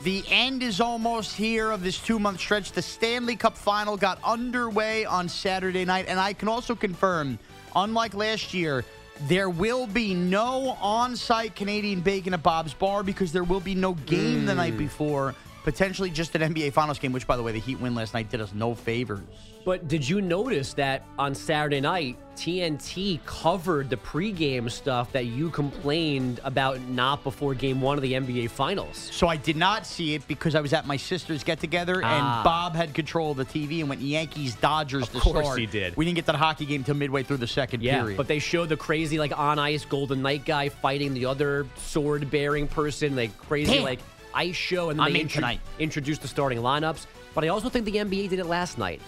[0.03, 2.73] The end is almost here of this two month stretch.
[2.73, 7.39] The Stanley Cup final got underway on Saturday night, and I can also confirm,
[7.77, 8.83] unlike last year,
[9.29, 13.75] there will be no on site Canadian bacon at Bob's Bar because there will be
[13.75, 14.79] no game the night mm.
[14.79, 15.35] before.
[15.64, 18.31] Potentially just an NBA Finals game, which, by the way, the Heat win last night
[18.31, 19.20] did us no favors.
[19.62, 25.51] But did you notice that on Saturday night, TNT covered the pregame stuff that you
[25.51, 28.96] complained about not before game one of the NBA Finals?
[29.12, 32.38] So I did not see it because I was at my sister's get together Ah.
[32.38, 35.59] and Bob had control of the TV and went Yankees Dodgers Of course start.
[35.61, 35.94] he did.
[35.94, 38.16] We didn't get to the hockey game till midway through the second Yeah, period.
[38.16, 42.31] but they showed the crazy, like on ice Golden Knight guy fighting the other sword
[42.31, 43.85] bearing person, like crazy, Damn.
[43.85, 43.99] like
[44.35, 45.61] ice show, and then I'm they in tonight.
[45.79, 47.07] introduced the starting lineups.
[47.35, 49.01] But I also think the NBA did it last night.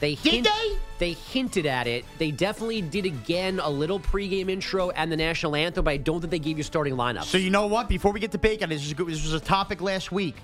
[0.00, 0.76] They Did they?
[0.98, 2.04] They hinted at it.
[2.18, 6.20] They definitely did again a little pregame intro and the national anthem, but I don't
[6.20, 7.24] think they gave you starting lineups.
[7.24, 7.88] So you know what?
[7.88, 10.36] Before we get to bacon, this was, a good- this was a topic last week.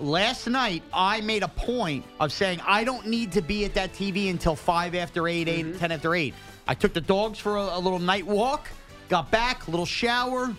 [0.00, 3.92] Last night, I made a point of saying I don't need to be at that
[3.92, 5.78] TV until 5 after 8, 8, Mm-hmm.
[5.78, 6.34] 10 after 8.
[6.66, 8.68] I took the dogs for a, a little night walk,
[9.08, 10.54] got back, little shower,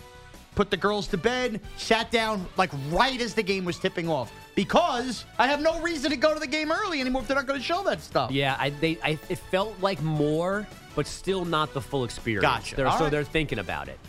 [0.55, 4.31] put the girls to bed, sat down like right as the game was tipping off
[4.55, 7.47] because I have no reason to go to the game early anymore if they're not
[7.47, 8.31] going to show that stuff.
[8.31, 12.43] Yeah, I, they, I, it felt like more, but still not the full experience.
[12.43, 12.75] Gotcha.
[12.75, 13.11] They're, so right.
[13.11, 13.99] they're thinking about it.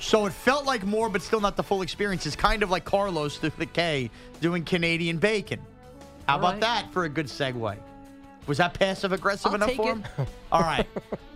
[0.00, 2.26] So it felt like more, but still not the full experience.
[2.26, 4.10] It's kind of like Carlos through the K
[4.40, 5.60] doing Canadian bacon.
[6.26, 6.60] How All about right.
[6.60, 7.78] that for a good segue?
[8.46, 9.96] Was that passive aggressive I'll enough take for it.
[9.96, 10.04] him?
[10.52, 10.86] All right.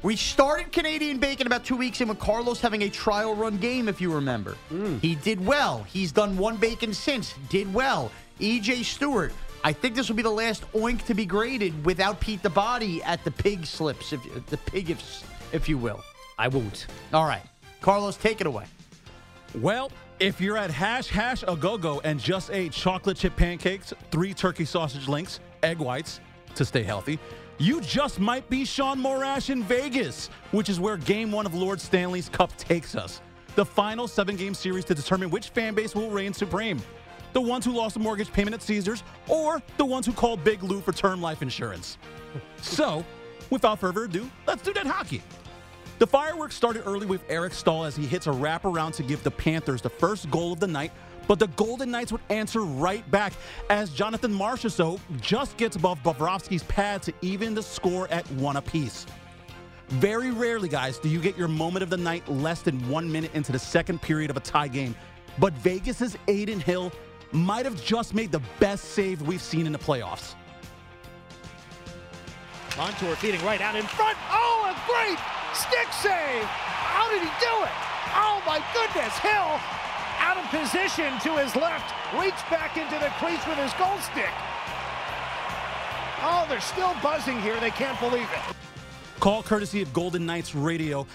[0.03, 3.88] we started Canadian bacon about two weeks in with Carlos having a trial run game,
[3.88, 4.53] if you remember.
[4.69, 4.99] Hmm.
[4.99, 5.85] He did well.
[5.85, 7.35] He's done one bacon since.
[7.49, 8.11] Did well.
[8.40, 9.33] EJ Stewart.
[9.62, 13.03] I think this will be the last oink to be graded without Pete the Body
[13.03, 16.03] at the pig slips, if the pig, if, if you will.
[16.38, 16.87] I won't.
[17.12, 17.42] All right.
[17.81, 18.64] Carlos, take it away.
[19.61, 23.92] Well, if you're at Hash House A Go Go and just ate chocolate chip pancakes,
[24.11, 26.21] three turkey sausage links, egg whites
[26.57, 27.19] to stay healthy,
[27.59, 31.81] you just might be Sean Morash in Vegas, which is where game one of Lord
[31.81, 33.21] Stanley's Cup takes us.
[33.55, 36.83] The final seven game series to determine which fan base will reign supreme.
[37.33, 40.62] The ones who lost a mortgage payment at Caesars, or the ones who called Big
[40.62, 41.97] Lou for term life insurance.
[42.61, 43.05] so,
[43.51, 45.23] without further ado, let's do that hockey.
[45.98, 49.30] The fireworks started early with Eric Staal as he hits a wraparound to give the
[49.30, 50.92] Panthers the first goal of the night,
[51.26, 53.32] but the Golden Knights would answer right back
[53.70, 59.06] as Jonathan Marchessault just gets above Bobrovsky's pad to even the score at one apiece.
[59.88, 63.30] Very rarely, guys, do you get your moment of the night less than one minute
[63.35, 64.94] into the second period of a tie game.
[65.38, 66.92] But Vegas's Adin Hill
[67.32, 70.35] might have just made the best save we've seen in the playoffs.
[72.76, 74.18] Montour feeding right out in front.
[74.30, 75.18] Oh, a great
[75.57, 76.45] stick save.
[76.45, 77.77] How did he do it?
[78.14, 79.16] Oh, my goodness.
[79.19, 79.61] Hill
[80.19, 81.92] out of position to his left.
[82.14, 84.33] Reached back into the crease with his goal stick.
[86.23, 87.59] Oh, they're still buzzing here.
[87.61, 88.57] They can't believe it.
[89.21, 91.07] Call courtesy of Golden Knights Radio.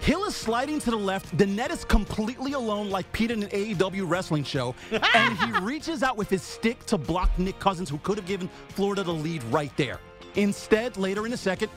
[0.00, 1.36] Hill is sliding to the left.
[1.38, 4.74] The net is completely alone, like Pete in an AEW wrestling show.
[5.14, 8.50] and he reaches out with his stick to block Nick Cousins, who could have given
[8.70, 10.00] Florida the lead right there.
[10.34, 11.70] Instead, later in the second,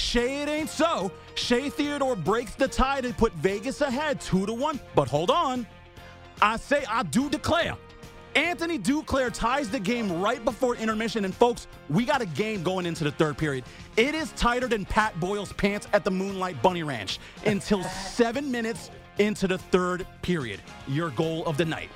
[0.00, 1.12] Shay, it ain't so.
[1.34, 4.80] Shea Theodore breaks the tie to put Vegas ahead two to one.
[4.94, 5.66] But hold on.
[6.42, 7.76] I say I do declare.
[8.34, 11.24] Anthony Duclair ties the game right before intermission.
[11.24, 13.64] And folks, we got a game going into the third period.
[13.96, 17.82] It is tighter than Pat Boyle's pants at the Moonlight Bunny Ranch until
[18.12, 20.60] seven minutes into the third period.
[20.88, 21.90] Your goal of the night.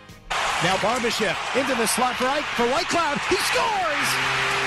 [0.62, 3.18] Now Barbashev into the slot right for Whitecloud.
[3.28, 4.63] He scores!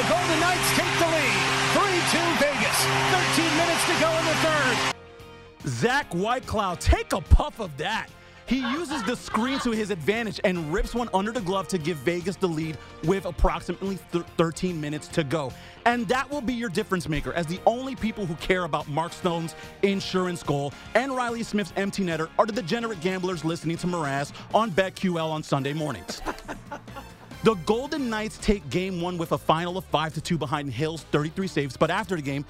[0.00, 1.36] The Golden Knights take the lead.
[1.76, 2.78] 3-2 Vegas.
[3.36, 4.94] 13 minutes to go in the third.
[5.66, 8.08] Zach Whitecloud, take a puff of that.
[8.46, 11.98] He uses the screen to his advantage and rips one under the glove to give
[11.98, 15.52] Vegas the lead with approximately th- 13 minutes to go.
[15.84, 19.12] And that will be your difference maker, as the only people who care about Mark
[19.12, 24.32] Stone's insurance goal and Reilly Smith's empty netter are the degenerate gamblers listening to Mraz
[24.54, 26.22] on BetQL on Sunday mornings.
[27.42, 31.04] The Golden Knights take game one with a final of 5 to 2 behind Hill's
[31.04, 32.44] 33 saves, but after the game,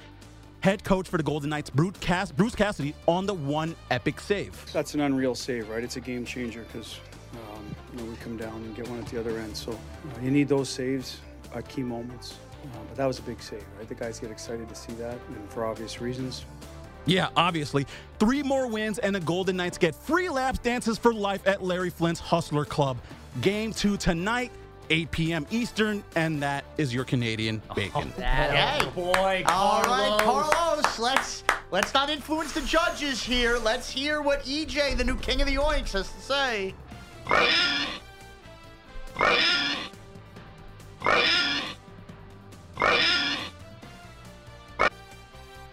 [0.59, 4.53] head coach for the Golden Knights, Bruce, Cass- Bruce Cassidy, on the one epic save.
[4.73, 5.81] That's an unreal save, right?
[5.81, 6.99] It's a game changer because
[7.33, 9.55] um, you know, we come down and get one at the other end.
[9.55, 9.75] So uh,
[10.21, 11.21] you need those saves
[11.55, 12.37] at key moments.
[12.61, 13.87] Uh, but that was a big save, right?
[13.87, 16.45] The guys get excited to see that, and for obvious reasons.
[17.05, 17.87] Yeah, obviously.
[18.19, 21.89] Three more wins, and the Golden Knights get free laps dances for life at Larry
[21.89, 22.97] Flynt's Hustler Club.
[23.39, 24.51] Game two tonight,
[24.91, 25.47] 8 p.m.
[25.51, 28.13] Eastern, and that is your Canadian bacon.
[28.21, 28.85] Hey.
[28.93, 30.49] boy, All right, Carlos.
[30.53, 30.99] Carlos.
[30.99, 33.57] Let's let's not influence the judges here.
[33.57, 36.75] Let's hear what EJ, the new king of the Oinks, has to say.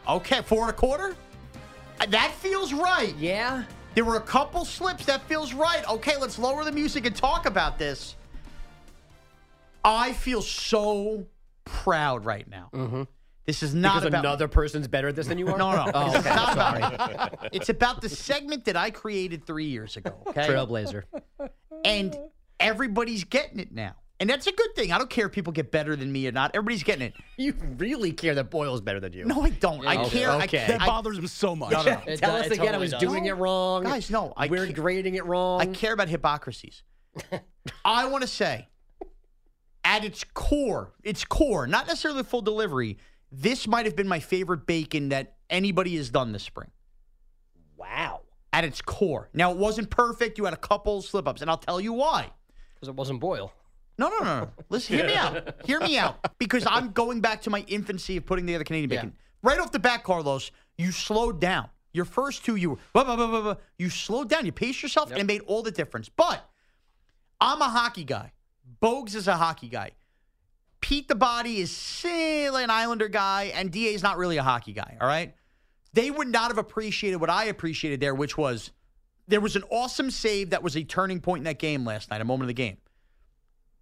[0.08, 1.16] Okay, four and a quarter.
[2.00, 3.14] Uh, That feels right.
[3.18, 3.64] Yeah.
[3.94, 5.04] There were a couple slips.
[5.06, 5.86] That feels right.
[5.88, 8.14] Okay, let's lower the music and talk about this.
[9.84, 11.26] I feel so
[11.64, 12.70] proud right now.
[12.72, 13.02] Mm-hmm.
[13.46, 15.56] This is not because about another person's better at this than you are.
[15.56, 15.90] No, no.
[15.94, 16.82] Oh, It's not Sorry.
[16.82, 17.50] about it.
[17.52, 20.22] It's about the segment that I created three years ago.
[20.28, 21.04] Okay, Trailblazer.
[21.84, 22.14] and
[22.60, 24.92] everybody's getting it now, and that's a good thing.
[24.92, 26.50] I don't care if people get better than me or not.
[26.54, 27.14] Everybody's getting it.
[27.38, 29.24] You really care that Boyle's better than you.
[29.24, 29.86] No, I don't.
[29.86, 30.18] I Okay.
[30.18, 30.30] care.
[30.30, 30.46] I Okay.
[30.58, 30.66] care.
[30.78, 31.70] That bothers him so much.
[31.70, 32.16] No, no, no.
[32.16, 32.74] Tell us again.
[32.74, 33.84] I was doing it wrong.
[33.84, 34.34] Guys, no.
[34.36, 35.60] I We're ca- grading it wrong.
[35.62, 36.82] I care about hypocrisies.
[37.84, 38.68] I want to say,
[39.88, 42.98] at its core, its core, not necessarily full delivery,
[43.32, 46.70] this might have been my favorite bacon that anybody has done this spring.
[47.74, 48.20] Wow.
[48.52, 49.30] At its core.
[49.32, 50.36] Now, it wasn't perfect.
[50.36, 52.30] You had a couple slip ups, and I'll tell you why.
[52.74, 53.50] Because it wasn't Boyle.
[53.96, 54.50] No, no, no, no.
[54.68, 55.54] Listen, hear me out.
[55.64, 56.18] Hear me out.
[56.38, 59.12] Because I'm going back to my infancy of putting together Canadian bacon.
[59.42, 61.70] Right off the bat, Carlos, you slowed down.
[61.94, 63.54] Your first two, you were, blah, blah, blah, blah, blah.
[63.78, 64.44] you slowed down.
[64.44, 66.10] You paced yourself, and it made all the difference.
[66.10, 66.46] But
[67.40, 68.32] I'm a hockey guy.
[68.82, 69.92] Bogues is a hockey guy.
[70.80, 74.72] Pete the Body is still an Islander guy, and DA is not really a hockey
[74.72, 75.34] guy, all right?
[75.92, 78.70] They would not have appreciated what I appreciated there, which was
[79.26, 82.20] there was an awesome save that was a turning point in that game last night,
[82.20, 82.78] a moment of the game.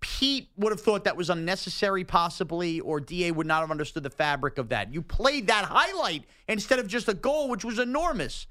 [0.01, 4.11] Pete would have thought that was unnecessary, possibly, or DA would not have understood the
[4.11, 4.93] fabric of that.
[4.93, 8.47] You played that highlight instead of just a goal, which was enormous.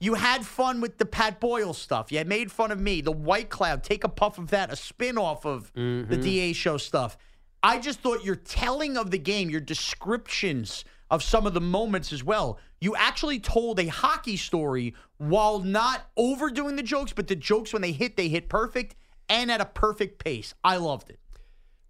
[0.00, 2.10] You had fun with the Pat Boyle stuff.
[2.10, 3.82] You made fun of me, the Whitecloud.
[3.82, 6.22] Take a puff of that, a spin off of the Mhm.
[6.22, 7.18] DA show stuff.
[7.62, 12.12] I just thought your telling of the game, your descriptions of some of the moments
[12.12, 17.36] as well, you actually told a hockey story while not overdoing the jokes, but the
[17.36, 18.94] jokes when they hit, they hit perfect
[19.28, 20.54] and at a perfect pace.
[20.64, 21.20] I loved it.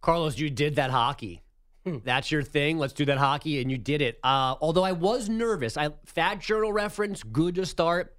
[0.01, 1.42] Carlos, you did that hockey.
[1.98, 2.79] That's your thing.
[2.79, 4.18] Let's do that hockey, and you did it.
[4.22, 5.76] Uh, although I was nervous.
[5.76, 8.16] I Fat Journal reference, good to start.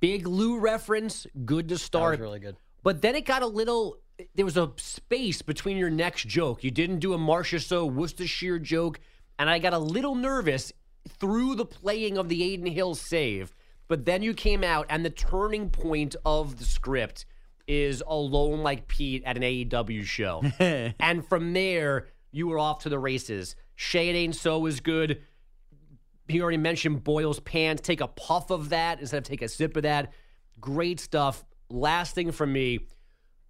[0.00, 2.18] Big Lou reference, good to start.
[2.18, 2.56] really good.
[2.82, 3.98] But then it got a little.
[4.34, 6.64] There was a space between your next joke.
[6.64, 8.98] You didn't do a Marchessault Worcestershire joke,
[9.38, 10.72] and I got a little nervous
[11.08, 13.54] through the playing of the Adin Hill save.
[13.88, 17.26] But then you came out, and the turning point of the script
[17.68, 20.42] is alone like Pete at an AEW show.
[21.00, 23.56] and from there, you were off to the races.
[23.76, 25.22] Shea It Ain't So is good.
[26.28, 27.80] He already mentioned Boyle's pants.
[27.82, 30.12] Take a puff of that instead of take a sip of that.
[30.60, 31.44] Great stuff.
[31.70, 32.80] Last thing from me,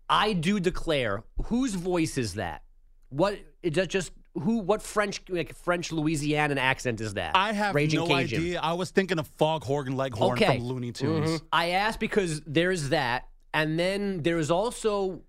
[0.09, 2.63] I do declare whose voice is that?
[3.09, 7.35] What is that just who what French like French Louisianan accent is that?
[7.35, 8.39] I have Raging no Cajun.
[8.41, 8.61] idea.
[8.61, 10.59] I was thinking of Foghorn Leghorn Okay.
[10.59, 11.41] from Looney Tunes.
[11.41, 11.43] Mhm.
[11.53, 15.23] I asked because there's that, And then there's also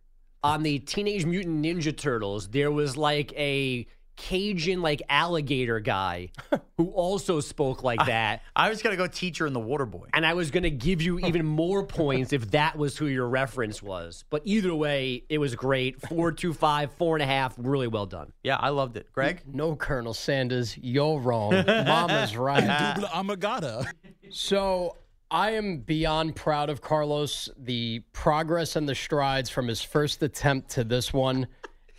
[0.44, 6.32] on the Teenage Mutant Ninja Turtles, there was like a Cajun like alligator guy
[6.78, 8.42] who also spoke like that.
[8.56, 10.08] I was gonna go teacher in the Water Boy.
[10.14, 13.28] And I was going to give you even more points if that was who your
[13.28, 14.26] reference was.
[14.30, 16.02] But either way, it was great.
[16.02, 17.54] Four, two, five, four and a half.
[17.58, 18.34] Really well done.
[18.44, 19.12] Yeah, I loved it.
[19.14, 19.44] Greg?
[19.46, 21.52] No, Colonel Sanders, you're wrong.
[21.52, 22.96] Mama's right.
[22.96, 23.86] Double amagata.
[24.32, 24.96] So
[25.30, 27.50] I am beyond proud of Carlos.
[27.58, 31.48] The progress and the strides from his first attempt to this one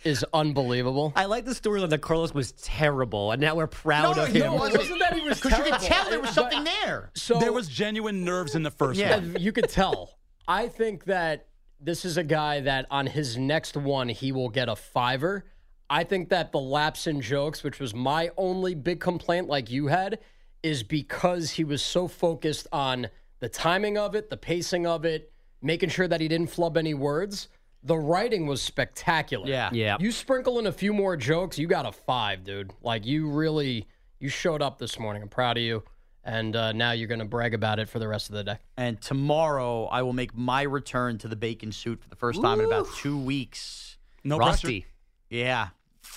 [0.03, 1.13] is unbelievable.
[1.15, 4.39] I like the storyline that Carlos was terrible, and now we're proud No, of no,
[4.41, 4.53] him.
[4.53, 4.77] it wasn't.
[4.79, 7.11] Wasn't that he was Because you could tell there was But- something there.
[7.15, 9.35] So there was genuine nerves in the first yeah, one.
[9.39, 10.17] you could tell.
[10.47, 11.47] I think that
[11.79, 15.45] this is a guy that on his next one he will get a fiver.
[15.89, 19.87] I think that the lapse in jokes, which was my only big complaint, like you
[19.87, 20.19] had,
[20.63, 23.07] is because he was so focused on
[23.39, 25.31] the timing of it, the pacing of it,
[25.61, 27.47] making sure that he didn't flub any words.
[27.83, 29.47] The writing was spectacular.
[29.47, 29.69] Yeah.
[29.71, 29.97] Yeah.
[29.99, 32.71] You sprinkle in a few more jokes, you got a five, dude.
[32.81, 33.87] Like you really,
[34.19, 35.21] you showed up this morning.
[35.21, 35.83] I'm proud of you.
[36.25, 38.57] And uh, now you're going to brag about it for the rest of the day.
[38.75, 42.59] And tomorrow I will make my return to the bacon suit for the first time
[42.59, 43.97] in about two weeks.
[44.25, 44.85] No Rusty.
[45.29, 45.69] Yeah.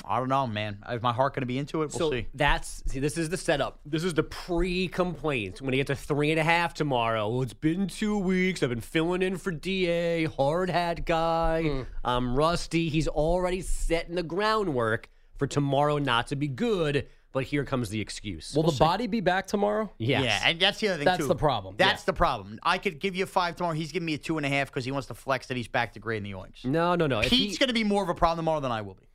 [0.05, 0.79] I don't know, man.
[0.91, 1.91] Is my heart going to be into it?
[1.91, 2.27] We'll so see.
[2.35, 2.99] that's see.
[3.01, 3.81] This is the setup.
[3.85, 5.61] This is the pre-complaint.
[5.61, 8.63] When you gets to three and a half tomorrow, well, it's been two weeks.
[8.63, 11.63] I've been filling in for Da, hard hat guy.
[11.63, 11.83] Hmm.
[12.05, 12.89] I'm rusty.
[12.89, 17.07] He's already setting the groundwork for tomorrow not to be good.
[17.33, 18.55] But here comes the excuse.
[18.55, 19.91] Will the body be back tomorrow?
[19.97, 20.23] Yes.
[20.23, 21.29] Yeah, and that's the other thing That's too.
[21.29, 21.77] the problem.
[21.79, 22.59] That's the problem.
[22.63, 23.75] I could give you a five tomorrow.
[23.75, 25.67] He's giving me a two and a half because he wants to flex that he's
[25.67, 26.63] back to grading the oinks.
[26.67, 27.21] No, no, no.
[27.21, 29.07] If Pete's he- going to be more of a problem tomorrow than I will be.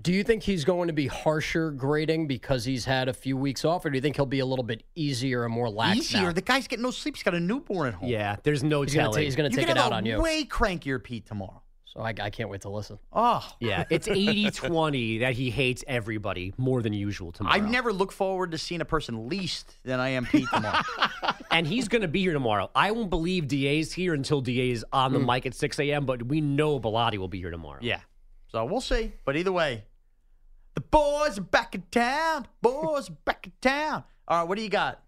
[0.00, 3.64] Do you think he's going to be harsher grading because he's had a few weeks
[3.64, 6.24] off, or do you think he'll be a little bit easier and more lax Easier.
[6.24, 6.32] now?
[6.32, 7.16] The guy's getting no sleep.
[7.16, 8.08] He's got a newborn at home.
[8.08, 9.22] yeah, there's no He's gonna telling.
[9.22, 10.20] ta- he's going to take it out on you.
[10.20, 11.62] way crankier Pete tomorrow.
[11.96, 12.98] So I, I can't wait to listen.
[13.10, 17.56] Oh, yeah, it's 80-20 that he hates everybody more than usual tomorrow.
[17.56, 20.82] I never look forward to seeing a person least than I am Pete tomorrow.
[21.50, 22.70] and he's going to be here tomorrow.
[22.74, 25.26] I won't believe DA's here until DA is on the hmm.
[25.26, 27.78] mic at 6 a.m., but we know Bilotti will be here tomorrow.
[27.80, 28.00] yeah.
[28.56, 29.12] So we'll see.
[29.26, 29.84] But either way,
[30.72, 32.46] the boys are back in town.
[32.62, 34.02] Boys are back in town.
[34.26, 35.02] All right, what do you got?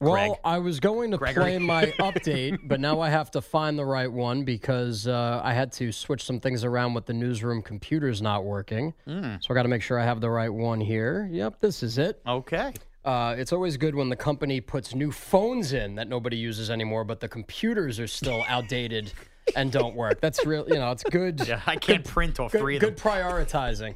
[0.00, 0.32] Well, Greg.
[0.42, 1.44] I was going to Gregory.
[1.44, 5.52] play my update, but now I have to find the right one because uh, I
[5.52, 8.92] had to switch some things around with the newsroom computers not working.
[9.06, 9.40] Mm.
[9.40, 11.28] So I got to make sure I have the right one here.
[11.30, 12.20] Yep, this is it.
[12.26, 12.72] Okay.
[13.04, 17.04] Uh, it's always good when the company puts new phones in that nobody uses anymore,
[17.04, 19.12] but the computers are still outdated
[19.56, 20.20] and don't work.
[20.20, 21.42] That's real, you know, it's good.
[21.48, 23.94] Yeah, I can't print off good, three of good prioritizing.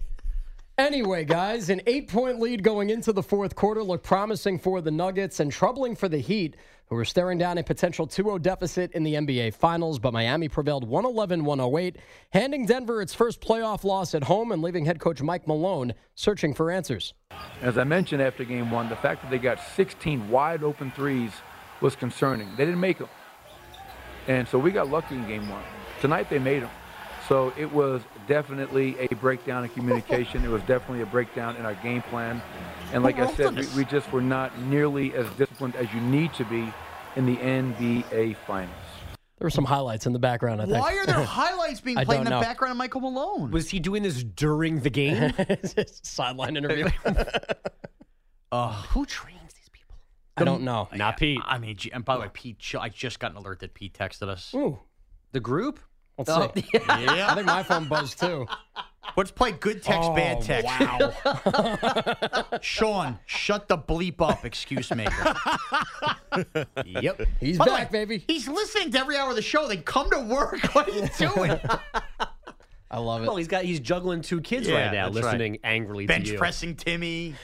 [0.79, 4.91] Anyway, guys, an eight point lead going into the fourth quarter looked promising for the
[4.91, 8.91] Nuggets and troubling for the Heat, who were staring down a potential 2 0 deficit
[8.93, 9.99] in the NBA Finals.
[9.99, 11.97] But Miami prevailed 111 108,
[12.31, 16.55] handing Denver its first playoff loss at home and leaving head coach Mike Malone searching
[16.55, 17.13] for answers.
[17.61, 21.33] As I mentioned after game one, the fact that they got 16 wide open threes
[21.83, 22.49] was concerning.
[22.57, 23.09] They didn't make them.
[24.29, 25.65] And so we got lucky in game one.
[26.01, 26.71] Tonight they made them.
[27.29, 30.45] So it was definitely a breakdown in communication.
[30.45, 32.43] It was definitely a breakdown in our game plan.
[32.93, 36.35] And like I said, we, we just were not nearly as disciplined as you need
[36.35, 36.73] to be
[37.17, 38.75] in the NBA Finals.
[39.39, 40.79] There were some highlights in the background, I think.
[40.79, 42.41] Why are there highlights being played in the know.
[42.41, 43.51] background of Michael Malone?
[43.51, 45.33] Was he doing this during the game?
[46.03, 46.89] Sideline interview.
[48.53, 49.32] Uh, who trains
[50.37, 50.43] these?
[50.43, 50.89] I don't know.
[50.95, 51.41] Not Pete.
[51.45, 53.95] I mean, G- and by the way, Pete, I just got an alert that Pete
[53.95, 54.53] texted us.
[54.55, 54.79] Ooh,
[55.33, 55.79] The group?
[56.19, 56.65] let's Oh, see.
[56.75, 57.29] yeah.
[57.31, 58.47] I think my phone buzzed too.
[59.17, 60.69] Let's play good text, Oh, bad text.
[60.81, 62.59] Wow.
[62.63, 65.35] Sean, shut the bleep up, excuse maker.
[66.87, 67.23] Yep.
[67.41, 68.25] He's By back, way, baby.
[68.29, 69.67] He's listening to every hour of the show.
[69.67, 70.61] They come to work.
[70.75, 71.59] What are you doing?
[72.91, 73.27] I love it.
[73.27, 75.33] Well, he's got he's juggling two kids Yeah, right now, that's right.
[75.33, 76.39] listening angrily Bench to you.
[76.39, 77.35] pressing Timmy.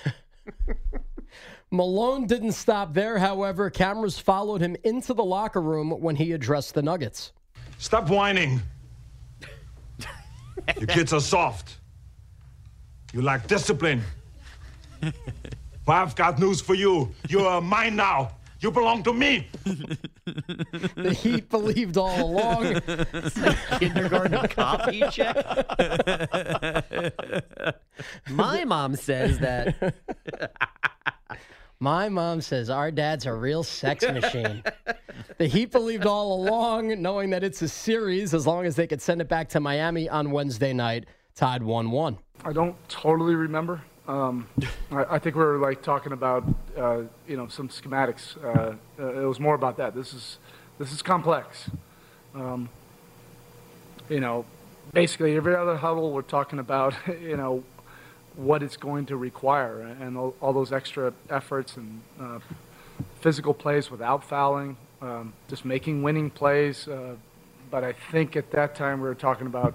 [1.70, 3.70] Malone didn't stop there, however.
[3.70, 7.32] Cameras followed him into the locker room when he addressed the Nuggets.
[7.78, 8.60] Stop whining.
[10.78, 11.78] you kids are soft.
[13.12, 14.02] You lack discipline.
[15.00, 15.12] but
[15.88, 17.12] I've got news for you.
[17.28, 18.32] You are mine now.
[18.60, 19.46] You belong to me.
[20.24, 22.80] The Heat believed all along.
[23.36, 25.36] Like Kindergarten copy check.
[28.28, 29.94] My mom says that.
[31.80, 34.64] My mom says our dad's a real sex machine.
[35.36, 39.00] the Heat believed all along, knowing that it's a series as long as they could
[39.00, 41.06] send it back to Miami on Wednesday night,
[41.36, 42.18] tied 1 1.
[42.44, 43.80] I don't totally remember.
[44.08, 44.48] Um,
[44.90, 46.42] I, I think we were like talking about,
[46.76, 48.42] uh, you know, some schematics.
[48.42, 49.94] Uh, uh, it was more about that.
[49.94, 50.38] This is,
[50.80, 51.70] this is complex.
[52.34, 52.68] Um,
[54.08, 54.44] you know,
[54.92, 57.62] basically every other huddle we're talking about, you know,
[58.36, 62.38] what it's going to require and all, all those extra efforts and uh,
[63.20, 66.86] physical plays without fouling, um, just making winning plays.
[66.88, 67.16] Uh,
[67.70, 69.74] but I think at that time we were talking about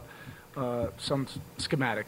[0.56, 1.28] uh, some
[1.58, 2.08] schematic.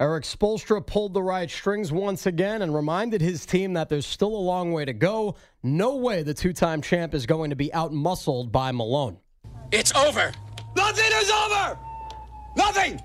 [0.00, 4.34] Erik Spoelstra pulled the right strings once again and reminded his team that there's still
[4.34, 5.36] a long way to go.
[5.62, 9.18] No way the two time champ is going to be out muscled by Malone.
[9.70, 10.32] It's over.
[10.74, 11.78] Nothing is over.
[12.56, 13.00] Nothing.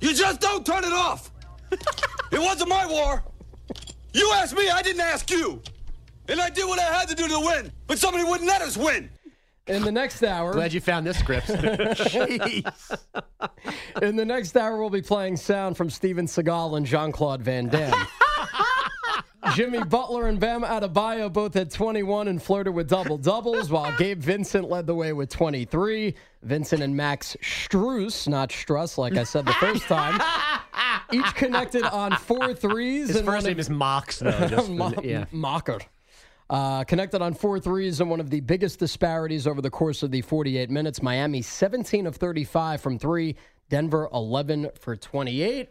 [0.00, 1.32] You just don't turn it off.
[1.72, 3.22] It wasn't my war.
[4.12, 5.62] You asked me, I didn't ask you.
[6.28, 8.76] And I did what I had to do to win, but somebody wouldn't let us
[8.76, 9.10] win.
[9.66, 10.52] In the next hour.
[10.52, 11.48] Glad you found this script.
[11.48, 12.98] Jeez.
[14.02, 17.68] In the next hour, we'll be playing sound from Steven Seagal and Jean Claude Van
[17.68, 18.06] Damme.
[19.54, 24.20] Jimmy Butler and Bam Adebayo both had 21 and flirted with double doubles, while Gabe
[24.20, 26.14] Vincent led the way with 23.
[26.42, 30.14] Vincent and Max Struess, not Struss, like I said the first time,
[31.12, 33.08] each connected on four threes.
[33.08, 34.30] His and first one name of- is Mox, though.
[34.48, 35.24] Just, Mo- yeah.
[35.32, 35.78] Mocker.
[36.48, 40.12] Uh, connected on four threes and one of the biggest disparities over the course of
[40.12, 41.02] the 48 minutes.
[41.02, 43.34] Miami 17 of 35 from three,
[43.68, 45.68] Denver 11 for 28.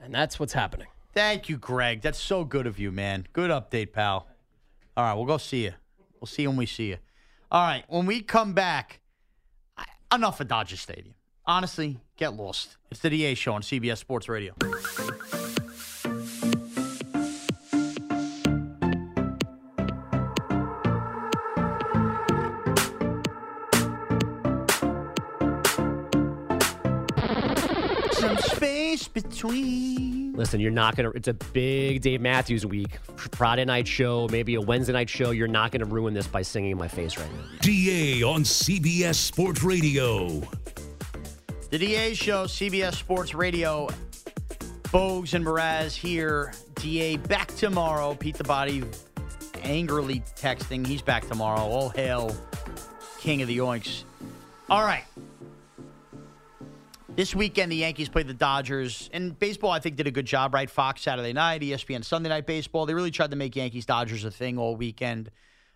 [0.00, 0.86] And that's what's happening.
[1.12, 2.02] Thank you, Greg.
[2.02, 3.26] That's so good of you, man.
[3.32, 4.28] Good update, pal.
[4.96, 5.72] All right, we'll go see you.
[6.20, 6.98] We'll see you when we see you.
[7.50, 9.00] All right, when we come back,
[9.76, 11.15] I- enough of Dodger Stadium.
[11.48, 12.76] Honestly, get lost.
[12.90, 14.52] It's the DA show on CBS Sports Radio.
[28.12, 30.32] Some space between.
[30.32, 31.10] Listen, you're not gonna.
[31.10, 32.98] It's a big Dave Matthews week.
[33.32, 35.30] Friday night show, maybe a Wednesday night show.
[35.30, 37.58] You're not gonna ruin this by singing in my face right now.
[37.60, 40.42] DA on CBS Sports Radio.
[41.68, 43.88] The DA show, CBS Sports Radio.
[44.84, 46.52] Bogues and Mraz here.
[46.76, 48.14] DA back tomorrow.
[48.14, 48.84] Pete the Body
[49.62, 50.86] angrily texting.
[50.86, 51.62] He's back tomorrow.
[51.62, 52.36] All hail
[53.18, 54.04] King of the Oinks.
[54.70, 55.02] All right.
[57.16, 59.10] This weekend, the Yankees played the Dodgers.
[59.12, 60.70] And baseball, I think, did a good job, right?
[60.70, 62.86] Fox Saturday night, ESPN Sunday night baseball.
[62.86, 65.32] They really tried to make Yankees Dodgers a thing all weekend.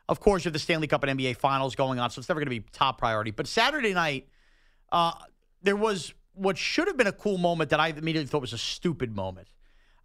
[0.09, 2.39] Of course, you have the Stanley Cup and NBA Finals going on, so it's never
[2.39, 3.33] going to be top priority.
[3.33, 4.29] But Saturday night,
[4.93, 5.13] uh,
[5.63, 8.59] there was what should have been a cool moment that I immediately thought was a
[8.59, 9.49] stupid moment.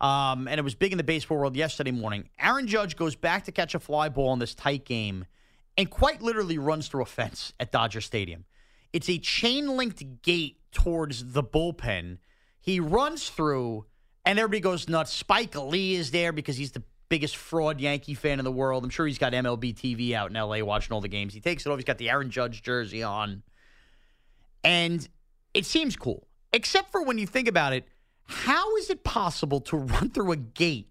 [0.02, 2.30] Um, and it was big in the baseball world yesterday morning.
[2.40, 5.26] Aaron Judge goes back to catch a fly ball in this tight game
[5.78, 8.46] and quite literally runs through a fence at Dodger Stadium.
[8.94, 12.18] It's a chain linked gate towards the bullpen.
[12.60, 13.86] He runs through,
[14.26, 15.14] and everybody goes nuts.
[15.14, 18.84] Spike Lee is there because he's the biggest fraud Yankee fan in the world.
[18.84, 21.34] I'm sure he's got MLB TV out in LA watching all the games.
[21.34, 21.78] He takes it off.
[21.78, 23.44] He's got the Aaron Judge jersey on.
[24.64, 25.08] And
[25.56, 27.88] it seems cool, except for when you think about it.
[28.26, 30.90] How is it possible to run through a gate?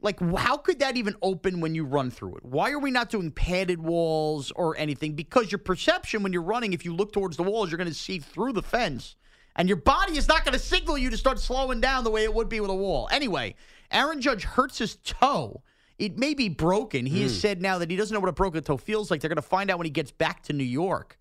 [0.00, 2.44] Like, how could that even open when you run through it?
[2.44, 5.14] Why are we not doing padded walls or anything?
[5.14, 7.94] Because your perception when you're running, if you look towards the walls, you're going to
[7.94, 9.16] see through the fence.
[9.56, 12.24] And your body is not going to signal you to start slowing down the way
[12.24, 13.08] it would be with a wall.
[13.10, 13.54] Anyway,
[13.90, 15.62] Aaron Judge hurts his toe.
[15.98, 17.06] It may be broken.
[17.06, 17.38] He has Hmm.
[17.38, 19.22] said now that he doesn't know what a broken toe feels like.
[19.22, 21.18] They're going to find out when he gets back to New York.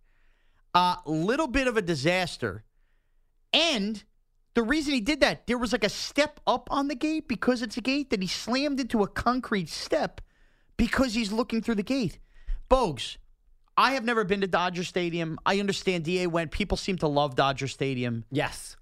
[0.76, 2.66] A little bit of a disaster.
[3.56, 4.03] And
[4.53, 7.62] the reason he did that, there was like a step up on the gate because
[7.62, 10.20] it's a gate that he slammed into a concrete step
[10.76, 12.20] because he's looking through the gate.
[12.70, 13.16] Bogues,
[13.78, 15.39] I have never been to Dodger Stadium.
[15.45, 16.51] I understand DA went.
[16.51, 18.26] People seem to love Dodger Stadium.
[18.30, 18.76] Yes.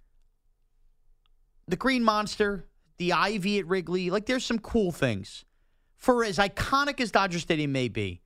[1.68, 2.66] The Green Monster,
[2.98, 5.46] the Ivy at Wrigley, like there's some cool things.
[5.98, 8.24] For as iconic as Dodger Stadium may be,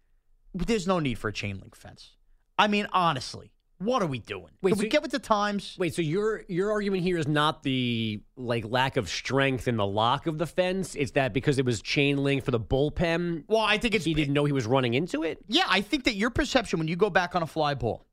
[0.53, 2.11] there's no need for a chain link fence.
[2.57, 4.49] I mean, honestly, what are we doing?
[4.61, 5.75] Wait, Can so- we get with the times?
[5.77, 9.85] Wait, so your your argument here is not the like lack of strength in the
[9.85, 10.95] lock of the fence.
[10.95, 13.43] It's that because it was chain link for the bullpen.
[13.47, 15.39] Well, I think it's he didn't know he was running into it.
[15.47, 18.05] Yeah, I think that your perception when you go back on a fly ball,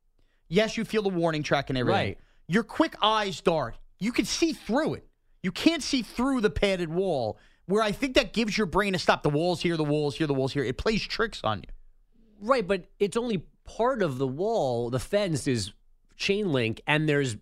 [0.48, 2.08] yes, you feel the warning track and everything.
[2.08, 2.18] Right.
[2.46, 3.76] Your quick eyes dart.
[3.98, 5.06] You can see through it.
[5.42, 7.38] You can't see through the padded wall.
[7.66, 9.22] Where I think that gives your brain a stop.
[9.22, 10.62] The walls here, the walls here, the walls here.
[10.62, 11.68] It plays tricks on you.
[12.40, 14.90] Right, but it's only part of the wall.
[14.90, 15.72] The fence is
[16.16, 17.36] chain link, and there's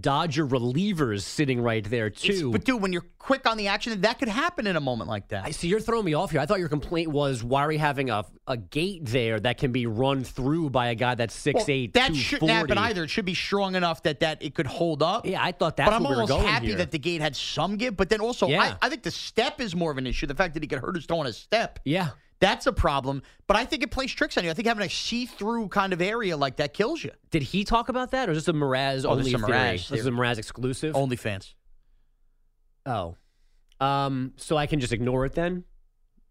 [0.00, 2.50] Dodger relievers sitting right there It's- too.
[2.50, 5.28] but dude, when you're quick on the action, that could happen in a moment like
[5.28, 5.44] that.
[5.44, 6.40] I see you're throwing me off here.
[6.40, 9.72] I thought your complaint was why are we having a a gate there that can
[9.72, 11.92] be run through by a guy that's six Well, eight.
[11.94, 13.04] that shouldn't happen either.
[13.04, 15.26] It should be strong enough that that it could hold up.
[15.26, 16.76] Yeah, I thought that's But I'm we almost going happy here.
[16.76, 17.94] that the gate had some give.
[17.94, 18.76] But then also, Yeah.
[18.80, 20.26] I, I think the step is more of an issue.
[20.26, 21.78] The fact that he could hurt his toe on a step.
[21.84, 22.08] Yeah.
[22.44, 23.22] That's a problem.
[23.46, 24.50] But I think it plays tricks on you.
[24.50, 27.10] I think having a see-through kind of area like that kills you.
[27.30, 29.46] Did he talk about that, or is this a Mraz Oh, only this is a
[29.46, 29.58] theory?
[29.58, 30.26] Mraz This is a theory.
[30.26, 30.94] Mraz exclusive.
[30.94, 31.54] Only fans.
[32.84, 33.16] Oh,
[33.80, 35.64] um, so I can just ignore it then?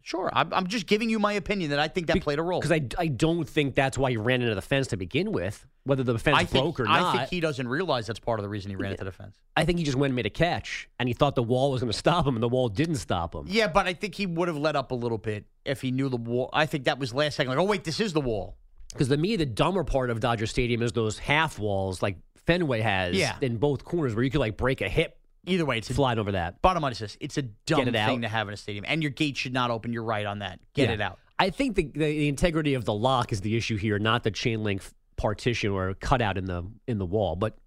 [0.06, 0.30] Sure.
[0.34, 2.60] I'm, I'm just giving you my opinion that I think that played a role.
[2.60, 5.66] Because I, I don't think that's why he ran into the fence to begin with.
[5.86, 7.16] Whether the fence I think, broke or not.
[7.16, 9.38] I think he doesn't realize that's part of the reason he ran into the fence.
[9.56, 11.82] I think he just went and made a catch, and he thought the wall was
[11.82, 13.46] going to stop him, and the wall didn't stop him.
[13.48, 16.10] Yeah, but I think he would have let up a little bit if he knew
[16.10, 16.50] the wall.
[16.54, 17.50] I think that was last second.
[17.50, 18.58] Like, oh wait, this is the wall.
[18.92, 22.82] Because to me, the dumber part of Dodger Stadium is those half walls like Fenway
[22.82, 23.36] has Yeah.
[23.42, 25.18] in both corners, where you could like break a hip.
[25.46, 26.62] Either way, it's a, flying over that.
[26.62, 28.08] bottom line is this: it's a dumb it out.
[28.10, 29.92] thing to have in a stadium, and your gate should not open.
[29.94, 30.60] You're right on that.
[30.74, 30.96] Get Yeah.
[30.96, 31.20] it out.
[31.40, 34.32] I think the, the the integrity of the lock is the issue here, not the
[34.32, 34.82] chain link
[35.18, 37.36] partition or cutout in the in the wall.
[37.36, 37.58] But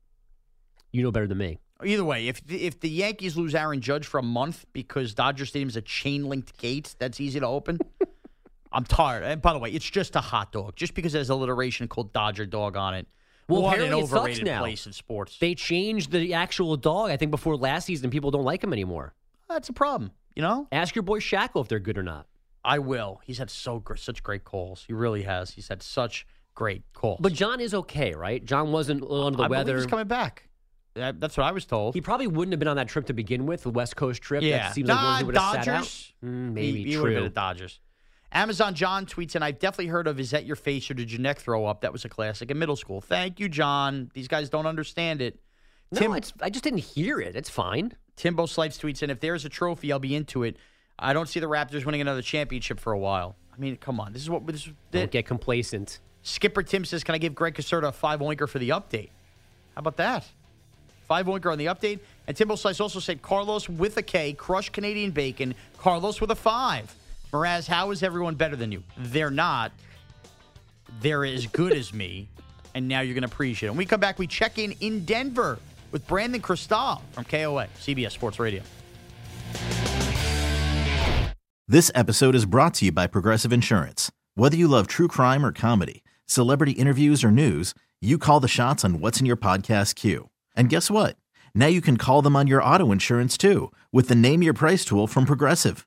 [0.92, 1.58] you know better than me.
[1.84, 5.44] Either way, if the, if the Yankees lose Aaron Judge for a month because Dodger
[5.44, 7.78] Stadium is a chain linked gate that's easy to open,
[8.72, 9.24] I'm tired.
[9.24, 10.74] And by the way, it's just a hot dog.
[10.76, 13.06] Just because there's alliteration called Dodger dog on it.
[13.48, 14.58] Well, what an apparently it sucks overrated now.
[14.60, 15.38] place in sports.
[15.38, 17.10] They changed the actual dog.
[17.10, 19.14] I think before last season, people don't like him anymore.
[19.48, 20.10] That's a problem.
[20.34, 22.26] You know, ask your boy Shackle if they're good or not.
[22.64, 23.20] I will.
[23.24, 24.84] He's had so gr- such great calls.
[24.86, 25.50] He really has.
[25.52, 27.20] He's had such great calls.
[27.22, 28.44] But John is okay, right?
[28.44, 29.76] John wasn't under the I weather.
[29.76, 30.48] he's coming back.
[30.94, 31.94] That- that's what I was told.
[31.94, 34.42] He probably wouldn't have been on that trip to begin with, the West Coast trip.
[34.42, 35.74] Yeah, that seems like one he would have sat out.
[35.76, 36.12] Dodgers.
[36.24, 37.14] Mm, maybe he, he would have true.
[37.14, 37.80] been at Dodgers.
[38.32, 41.20] Amazon John tweets, and I've definitely heard of "Is that your face or did your
[41.20, 43.00] neck throw up?" That was a classic in middle school.
[43.00, 44.10] Thank you, John.
[44.14, 45.40] These guys don't understand it.
[45.92, 47.36] No, it's, I just didn't hear it.
[47.36, 47.92] It's fine.
[48.16, 50.56] Timbo Slights tweets, and if there's a trophy, I'll be into it.
[50.98, 53.36] I don't see the Raptors winning another championship for a while.
[53.54, 54.12] I mean, come on.
[54.12, 54.68] This is what this.
[54.90, 56.00] Don't get complacent.
[56.22, 59.10] Skipper Tim says, "Can I give Greg Caserta a five oinker for the update?"
[59.74, 60.24] How about that?
[61.06, 62.00] Five oinker on the update.
[62.26, 65.54] And Timbo Slice also said, "Carlos with a K, crushed Canadian bacon.
[65.78, 66.94] Carlos with a five.
[67.36, 68.82] Mraz, how is everyone better than you?
[68.96, 69.70] They're not.
[71.02, 72.28] They're as good as me.
[72.74, 73.72] And now you're going to appreciate it.
[73.72, 75.58] When we come back, we check in in Denver
[75.92, 78.62] with Brandon Krisztal from KOA, CBS Sports Radio.
[81.68, 84.10] This episode is brought to you by Progressive Insurance.
[84.34, 88.82] Whether you love true crime or comedy, celebrity interviews or news, you call the shots
[88.84, 90.30] on what's in your podcast queue.
[90.54, 91.16] And guess what?
[91.54, 94.86] Now you can call them on your auto insurance too with the Name Your Price
[94.86, 95.86] tool from Progressive.